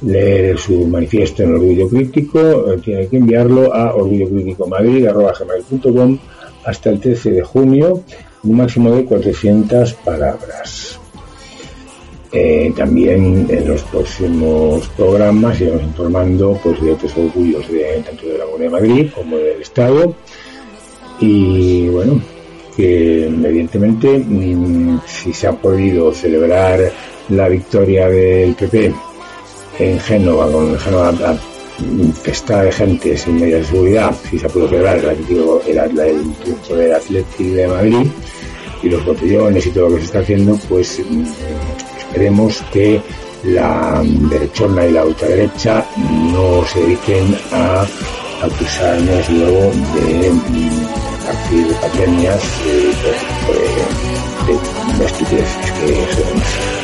leer 0.00 0.58
su 0.58 0.86
manifiesto 0.86 1.42
en 1.42 1.52
Orgullo 1.54 1.86
Crítico, 1.88 2.74
tiene 2.82 3.06
que 3.06 3.18
enviarlo 3.18 3.74
a 3.74 3.94
orgullocríticomadrid.com 3.94 6.18
hasta 6.64 6.90
el 6.90 7.00
13 7.00 7.32
de 7.32 7.42
junio, 7.42 8.02
un 8.44 8.56
máximo 8.56 8.92
de 8.92 9.04
400 9.04 9.94
palabras. 9.94 11.01
Eh, 12.34 12.72
también 12.74 13.46
en 13.50 13.68
los 13.68 13.82
próximos 13.82 14.88
programas 14.96 15.60
iremos 15.60 15.82
informando 15.82 16.58
pues, 16.62 16.80
de 16.80 16.92
otros 16.92 17.14
orgullos 17.14 17.70
de, 17.70 18.02
tanto 18.06 18.26
de 18.26 18.38
la 18.38 18.44
Comunidad 18.46 18.70
de 18.70 18.80
Madrid 18.80 19.10
como 19.14 19.36
del 19.36 19.60
Estado. 19.60 20.14
Y 21.20 21.88
bueno, 21.88 22.20
que 22.74 23.26
evidentemente 23.26 24.18
mm, 24.18 25.00
si 25.06 25.32
se 25.32 25.46
ha 25.46 25.52
podido 25.52 26.12
celebrar 26.12 26.90
la 27.28 27.48
victoria 27.48 28.08
del 28.08 28.54
PP 28.54 28.94
en 29.78 30.00
Génova, 30.00 30.50
con 30.50 30.78
Génova 30.78 31.38
infestada 31.80 32.62
de 32.62 32.72
gente 32.72 33.16
sin 33.16 33.40
medidas 33.40 33.60
de 33.60 33.66
seguridad, 33.66 34.14
si 34.30 34.38
se 34.38 34.48
pudo 34.48 34.68
celebrar 34.68 34.98
el, 34.98 35.04
el, 35.04 35.98
el 35.98 36.34
triunfo 36.34 36.76
del 36.76 36.94
Atlético 36.94 37.54
de 37.54 37.68
Madrid 37.68 38.06
y 38.82 38.88
los 38.88 39.04
botellones 39.04 39.66
y 39.66 39.70
todo 39.70 39.88
lo 39.90 39.94
que 39.96 40.00
se 40.00 40.06
está 40.06 40.18
haciendo, 40.20 40.58
pues 40.68 40.98
mm, 40.98 41.24
esperemos 42.12 42.62
que 42.70 43.00
la 43.42 44.02
derechona 44.04 44.84
y 44.84 44.92
la 44.92 45.06
ultraderecha 45.06 45.84
no 46.30 46.62
se 46.66 46.80
dediquen 46.80 47.34
a 47.52 47.86
acusarnos 48.42 49.30
luego 49.30 49.72
de 49.94 50.30
partir 51.24 51.66
de 51.68 51.74
pandemias 51.74 52.42
y 52.66 52.68
de, 52.68 54.52
de, 54.52 54.98
de 54.98 55.04
estupideces 55.06 55.72
que 55.80 56.81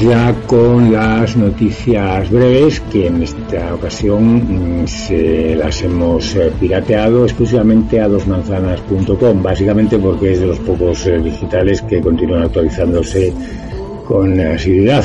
ya 0.00 0.34
con 0.46 0.92
las 0.92 1.36
noticias 1.36 2.30
breves 2.30 2.80
que 2.92 3.06
en 3.06 3.22
esta 3.22 3.74
ocasión 3.74 4.82
mm, 4.82 4.86
se 4.86 5.54
las 5.54 5.82
hemos 5.82 6.34
eh, 6.36 6.50
pirateado 6.58 7.24
exclusivamente 7.24 8.00
a 8.00 8.08
dosmanzanas.com, 8.08 9.42
básicamente 9.42 9.98
porque 9.98 10.32
es 10.32 10.40
de 10.40 10.46
los 10.46 10.58
pocos 10.60 11.06
eh, 11.06 11.18
digitales 11.18 11.82
que 11.82 12.00
continúan 12.00 12.44
actualizándose 12.44 13.32
con 14.06 14.40
asiduidad. 14.40 15.04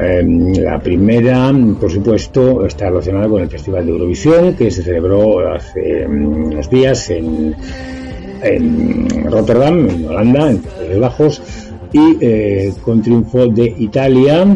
Em, 0.00 0.52
la 0.54 0.78
primera, 0.78 1.52
por 1.80 1.90
supuesto, 1.90 2.64
está 2.64 2.88
relacionada 2.88 3.28
con 3.28 3.42
el 3.42 3.48
Festival 3.48 3.84
de 3.84 3.92
Eurovisión 3.92 4.54
que 4.54 4.70
se 4.70 4.82
celebró 4.82 5.52
hace 5.52 6.06
mm, 6.06 6.44
unos 6.46 6.70
días 6.70 7.10
en, 7.10 7.54
en 8.42 9.30
Rotterdam, 9.30 9.88
en 9.88 10.08
Holanda, 10.08 10.50
en 10.50 10.58
Países 10.58 11.00
Bajos, 11.00 11.71
y 11.92 12.16
eh, 12.20 12.72
con 12.84 13.02
triunfo 13.02 13.46
de 13.48 13.74
Italia 13.78 14.46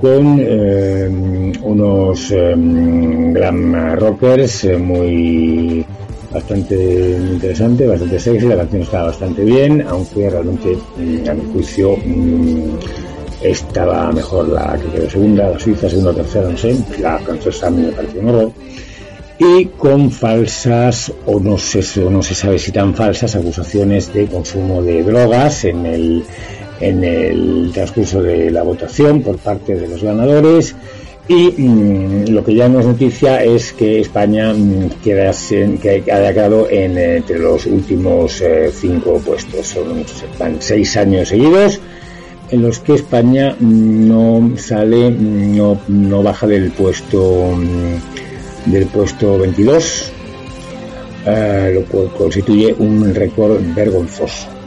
con 0.00 0.40
em, 0.40 1.52
unos 1.62 2.30
em, 2.30 3.32
glam 3.34 3.96
rockers 3.96 4.64
eh, 4.64 4.78
muy 4.78 5.84
bastante 6.32 7.18
interesante, 7.32 7.86
bastante 7.86 8.18
sexy, 8.18 8.46
la 8.46 8.56
canción 8.56 8.82
está 8.82 9.02
bastante 9.02 9.44
bien, 9.44 9.84
aunque 9.86 10.30
realmente 10.30 10.76
mm, 10.96 11.28
a 11.28 11.34
mi 11.34 11.52
juicio 11.52 11.96
mm, 11.96 12.78
estaba 13.42 14.12
mejor 14.12 14.48
la 14.48 14.78
que 14.78 14.88
quedó 14.88 15.10
segunda, 15.10 15.50
la 15.50 15.58
suiza, 15.58 15.90
segunda 15.90 16.14
tercera, 16.14 16.48
no 16.48 16.56
sé, 16.56 16.76
la 17.00 17.18
francesa 17.18 17.66
a 17.66 17.70
mí 17.70 17.82
me 17.82 17.92
pareció 17.92 18.20
un 18.20 18.28
horror. 18.28 18.52
Y 19.38 19.64
con 19.78 20.10
falsas, 20.10 21.10
o 21.24 21.40
no, 21.40 21.56
sé, 21.56 21.80
o 22.02 22.10
no 22.10 22.22
se 22.22 22.34
sabe 22.34 22.58
si 22.58 22.72
tan 22.72 22.94
falsas, 22.94 23.34
acusaciones 23.34 24.12
de 24.12 24.26
consumo 24.26 24.82
de 24.82 25.02
drogas 25.02 25.64
en 25.64 25.86
el, 25.86 26.24
en 26.80 27.04
el 27.04 27.70
transcurso 27.72 28.22
de 28.22 28.50
la 28.50 28.62
votación 28.62 29.22
por 29.22 29.36
parte 29.38 29.74
de 29.74 29.88
los 29.88 30.02
ganadores. 30.02 30.74
Y 31.28 31.52
mm, 31.56 32.30
lo 32.30 32.44
que 32.44 32.54
ya 32.54 32.68
no 32.68 32.80
es 32.80 32.86
noticia 32.86 33.44
es 33.44 33.72
que 33.72 34.00
España 34.00 34.52
mm, 34.52 35.00
queda 35.04 35.30
que 35.80 36.02
ha 36.10 36.32
quedado 36.32 36.68
en, 36.68 36.98
entre 36.98 37.38
los 37.38 37.66
últimos 37.66 38.40
eh, 38.40 38.70
cinco 38.72 39.20
puestos. 39.24 39.66
Son, 39.66 40.04
van 40.38 40.56
seis 40.60 40.96
años 40.96 41.28
seguidos 41.28 41.80
en 42.50 42.62
los 42.62 42.80
que 42.80 42.94
España 42.94 43.54
no 43.60 44.52
sale, 44.56 45.10
no, 45.10 45.78
no 45.88 46.22
baja 46.22 46.46
del 46.46 46.70
puesto 46.72 47.54
del 48.66 48.86
puesto 48.86 49.38
22, 49.38 50.12
eh, 51.26 51.72
lo 51.74 51.84
cual 51.86 52.10
constituye 52.16 52.74
un 52.78 53.14
récord 53.14 53.60
vergonzoso. 53.74 54.59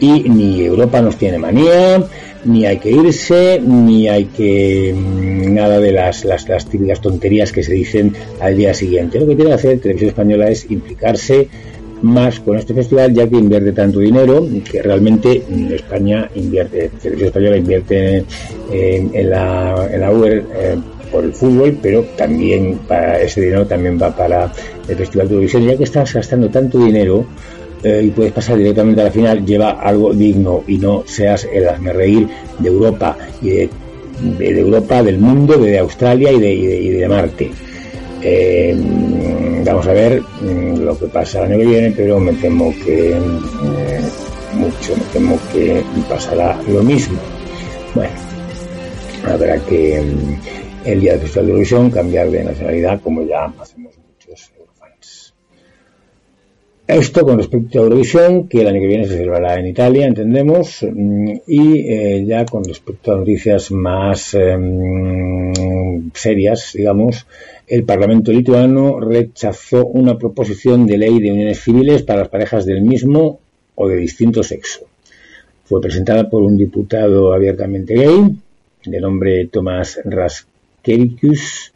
Y 0.00 0.28
ni 0.28 0.62
Europa 0.62 1.00
nos 1.00 1.16
tiene 1.16 1.38
manía, 1.38 2.02
ni 2.44 2.66
hay 2.66 2.78
que 2.78 2.90
irse, 2.90 3.60
ni 3.60 4.08
hay 4.08 4.26
que 4.26 4.94
mm, 4.94 5.54
nada 5.54 5.80
de 5.80 5.92
las, 5.92 6.24
las, 6.24 6.48
las 6.48 6.66
típicas 6.66 7.00
tonterías 7.00 7.52
que 7.52 7.62
se 7.62 7.72
dicen 7.72 8.14
al 8.40 8.56
día 8.56 8.74
siguiente. 8.74 9.18
Lo 9.18 9.26
que 9.26 9.34
tiene 9.34 9.50
que 9.50 9.54
hacer 9.54 9.80
Televisión 9.80 10.10
Española 10.10 10.48
es 10.48 10.70
implicarse 10.70 11.48
más 12.02 12.40
con 12.40 12.56
este 12.56 12.74
festival, 12.74 13.12
ya 13.12 13.28
que 13.28 13.36
invierte 13.36 13.72
tanto 13.72 13.98
dinero 13.98 14.46
que 14.70 14.82
realmente 14.82 15.42
España 15.72 16.30
invierte, 16.34 16.90
Televisión 17.02 17.28
Española 17.28 17.56
invierte 17.56 18.24
en, 18.72 19.30
la, 19.30 19.88
en 19.90 20.00
la 20.00 20.12
UER 20.12 20.44
eh, 20.54 20.76
por 21.10 21.24
el 21.24 21.32
fútbol, 21.32 21.78
pero 21.82 22.02
también 22.16 22.78
para 22.86 23.20
ese 23.20 23.40
dinero 23.40 23.66
también 23.66 23.98
va 24.00 24.14
para 24.14 24.52
el 24.88 24.96
Festival 24.96 25.26
de 25.26 25.34
Televisión, 25.34 25.66
ya 25.66 25.76
que 25.76 25.84
estás 25.84 26.12
gastando 26.14 26.48
tanto 26.50 26.78
dinero 26.78 27.26
eh, 27.82 28.02
y 28.06 28.10
puedes 28.10 28.32
pasar 28.32 28.56
directamente 28.58 29.00
a 29.00 29.04
la 29.04 29.10
final, 29.10 29.44
lleva 29.44 29.70
algo 29.70 30.12
digno 30.12 30.64
y 30.66 30.78
no 30.78 31.04
seas 31.06 31.48
el 31.52 31.68
hazme 31.68 31.92
reír 31.92 32.28
de 32.58 32.68
Europa 32.68 33.16
y 33.40 33.50
de, 33.50 33.70
Europa, 34.40 35.02
del 35.02 35.18
mundo, 35.18 35.56
de 35.58 35.78
Australia 35.78 36.32
y 36.32 36.40
de, 36.40 36.52
y 36.52 36.88
de 36.88 37.08
Marte. 37.08 37.50
Eh, 38.20 38.74
vamos 39.64 39.86
a 39.86 39.92
ver 39.92 40.20
mm, 40.40 40.80
lo 40.80 40.98
que 40.98 41.06
pasa 41.06 41.38
el 41.38 41.52
año 41.52 41.58
que 41.60 41.66
viene, 41.66 41.94
pero 41.96 42.18
me 42.18 42.32
temo 42.34 42.74
que 42.84 43.12
eh, 43.12 44.00
mucho, 44.54 44.96
me 44.96 45.04
temo 45.12 45.38
que 45.52 45.82
pasará 46.08 46.58
lo 46.68 46.82
mismo. 46.82 47.18
Bueno, 47.94 48.12
habrá 49.24 49.56
que 49.58 50.02
mm, 50.02 50.88
el 50.88 51.00
día 51.00 51.12
de 51.12 51.20
Festival 51.20 51.46
de 51.46 51.50
Eurovisión 51.52 51.90
cambiar 51.90 52.30
de 52.30 52.44
nacionalidad 52.44 53.00
como 53.02 53.22
ya 53.22 53.52
hacemos 53.60 53.94
muchos. 53.96 54.50
Esto 56.88 57.22
con 57.22 57.36
respecto 57.36 57.78
a 57.78 57.82
Eurovisión, 57.82 58.48
que 58.48 58.62
el 58.62 58.66
año 58.66 58.80
que 58.80 58.86
viene 58.86 59.06
se 59.06 59.18
celebrará 59.18 59.60
en 59.60 59.66
Italia, 59.66 60.06
entendemos, 60.06 60.82
mm, 60.90 61.32
y 61.46 61.80
eh, 61.86 62.24
ya 62.26 62.46
con 62.46 62.64
respecto 62.64 63.12
a 63.12 63.18
noticias 63.18 63.70
más 63.70 64.32
em, 64.32 65.52
serias, 66.14 66.72
digamos, 66.72 67.26
el 67.66 67.84
Parlamento 67.84 68.32
lituano 68.32 69.00
rechazó 69.00 69.84
una 69.84 70.16
proposición 70.16 70.86
de 70.86 70.96
ley 70.96 71.18
de 71.20 71.30
uniones 71.30 71.60
civiles 71.60 72.04
para 72.04 72.20
las 72.20 72.30
parejas 72.30 72.64
del 72.64 72.80
mismo 72.80 73.38
o 73.74 73.86
de 73.86 73.96
distinto 73.96 74.42
sexo. 74.42 74.86
Fue 75.64 75.82
presentada 75.82 76.30
por 76.30 76.40
un 76.40 76.56
diputado 76.56 77.34
abiertamente 77.34 77.96
gay, 77.96 78.34
de 78.86 79.00
nombre 79.02 79.46
Tomás 79.48 80.00
Raskevičius, 80.06 81.74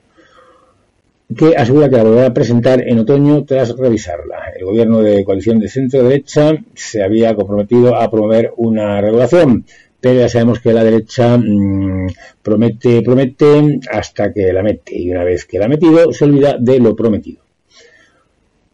que 1.37 1.57
asegura 1.57 1.89
que 1.89 1.97
la 1.97 2.05
volverá 2.05 2.27
a 2.27 2.35
presentar 2.35 2.83
en 2.87 2.99
otoño 2.99 3.45
tras 3.45 3.77
revisarla. 3.77 4.53
El 4.57 4.65
gobierno 4.65 5.01
de 5.03 5.25
coalición 5.25 5.59
de 5.59 5.69
centro-derecha 5.69 6.57
se 6.75 7.03
había 7.03 7.35
comprometido 7.35 7.97
a 7.97 8.11
promover 8.11 8.53
una 8.57 9.01
regulación, 9.01 9.65
pero 10.01 10.21
ya 10.21 10.29
sabemos 10.29 10.61
que 10.61 10.73
la 10.73 10.85
derecha 10.85 11.39
mmm, 11.39 12.09
promete, 12.43 13.03
promete 13.03 13.81
hasta 13.91 14.33
que 14.33 14.53
la 14.53 14.63
mete, 14.63 14.99
y 14.99 15.11
una 15.11 15.25
vez 15.25 15.45
que 15.45 15.59
la 15.59 15.67
ha 15.67 15.69
metido, 15.69 16.13
se 16.13 16.25
olvida 16.25 16.57
de 16.59 16.81
lo 16.81 16.97
prometido. 16.97 17.43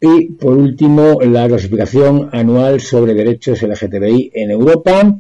Y 0.01 0.27
por 0.33 0.57
último, 0.57 1.19
la 1.21 1.49
clasificación 1.49 2.31
anual 2.33 2.81
sobre 2.81 3.15
derechos 3.15 3.63
LGTBI 3.63 4.31
en 4.33 4.51
Europa, 4.53 5.17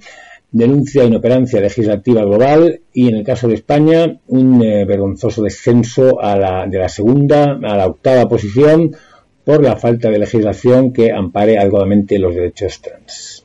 denuncia 0.51 1.05
inoperancia 1.05 1.61
legislativa 1.61 2.25
global 2.25 2.81
y 2.93 3.09
en 3.09 3.17
el 3.17 3.25
caso 3.25 3.49
de 3.49 3.55
España 3.55 4.19
un 4.29 4.63
eh, 4.63 4.85
vergonzoso 4.85 5.43
descenso 5.43 6.21
a 6.21 6.37
la, 6.37 6.67
de 6.67 6.79
la 6.79 6.89
segunda 6.89 7.59
a 7.63 7.77
la 7.77 7.87
octava 7.87 8.29
posición 8.29 8.97
por 9.45 9.63
la 9.63 9.77
falta 9.77 10.11
de 10.11 10.19
legislación 10.19 10.93
que 10.93 11.13
ampare 11.13 11.59
adecuadamente 11.59 12.19
los 12.19 12.35
derechos 12.35 12.81
trans. 12.81 13.45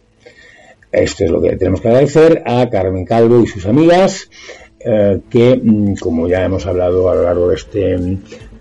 Esto 0.91 1.23
es 1.23 1.31
lo 1.31 1.41
que 1.41 1.55
tenemos 1.55 1.81
que 1.81 1.87
agradecer 1.87 2.43
a 2.45 2.69
Carmen 2.69 3.05
Calvo 3.05 3.41
y 3.41 3.47
sus 3.47 3.65
amigas, 3.65 4.29
eh, 4.79 5.21
que, 5.29 5.59
mm, 5.61 5.95
como 5.95 6.27
ya 6.27 6.43
hemos 6.43 6.65
hablado 6.65 7.09
a 7.09 7.15
lo 7.15 7.23
largo 7.23 7.47
de 7.47 7.55
este, 7.55 7.97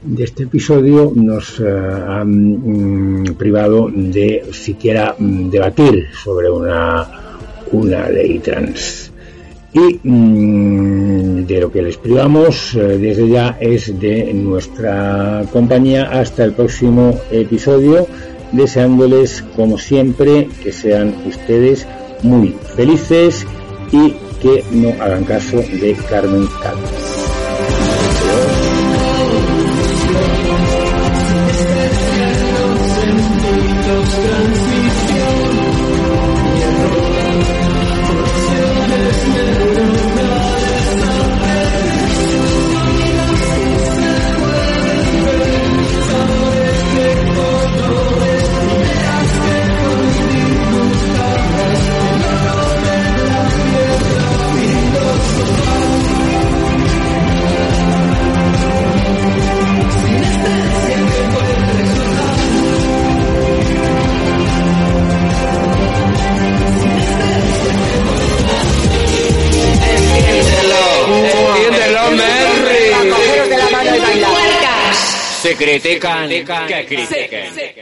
de 0.02 0.24
este 0.24 0.44
episodio, 0.44 1.12
nos 1.14 1.60
eh, 1.60 1.64
han 1.64 2.30
mm, 2.30 3.34
privado 3.34 3.90
de 3.92 4.44
siquiera 4.52 5.14
mm, 5.18 5.50
debatir 5.50 6.06
sobre 6.12 6.48
una, 6.48 7.21
una 7.72 8.08
ley 8.08 8.38
trans. 8.38 9.10
Y 9.74 10.00
de 10.04 11.60
lo 11.60 11.72
que 11.72 11.80
les 11.80 11.96
privamos 11.96 12.74
eh, 12.74 12.98
desde 12.98 13.28
ya 13.28 13.56
es 13.58 13.98
de 13.98 14.32
nuestra 14.34 15.44
compañía 15.50 16.10
hasta 16.10 16.44
el 16.44 16.52
próximo 16.52 17.18
episodio, 17.30 18.06
deseándoles 18.52 19.42
como 19.56 19.78
siempre 19.78 20.48
que 20.62 20.72
sean 20.72 21.14
ustedes 21.26 21.86
muy 22.22 22.54
felices 22.76 23.46
y 23.92 24.10
que 24.42 24.62
no 24.72 24.90
hagan 25.02 25.24
caso 25.24 25.56
de 25.56 25.96
Carmen 26.10 26.46
Calvo. 26.62 27.11
Se 75.52 75.58
critican 75.58 76.28
que 76.30 76.86
critiquen. 76.86 77.81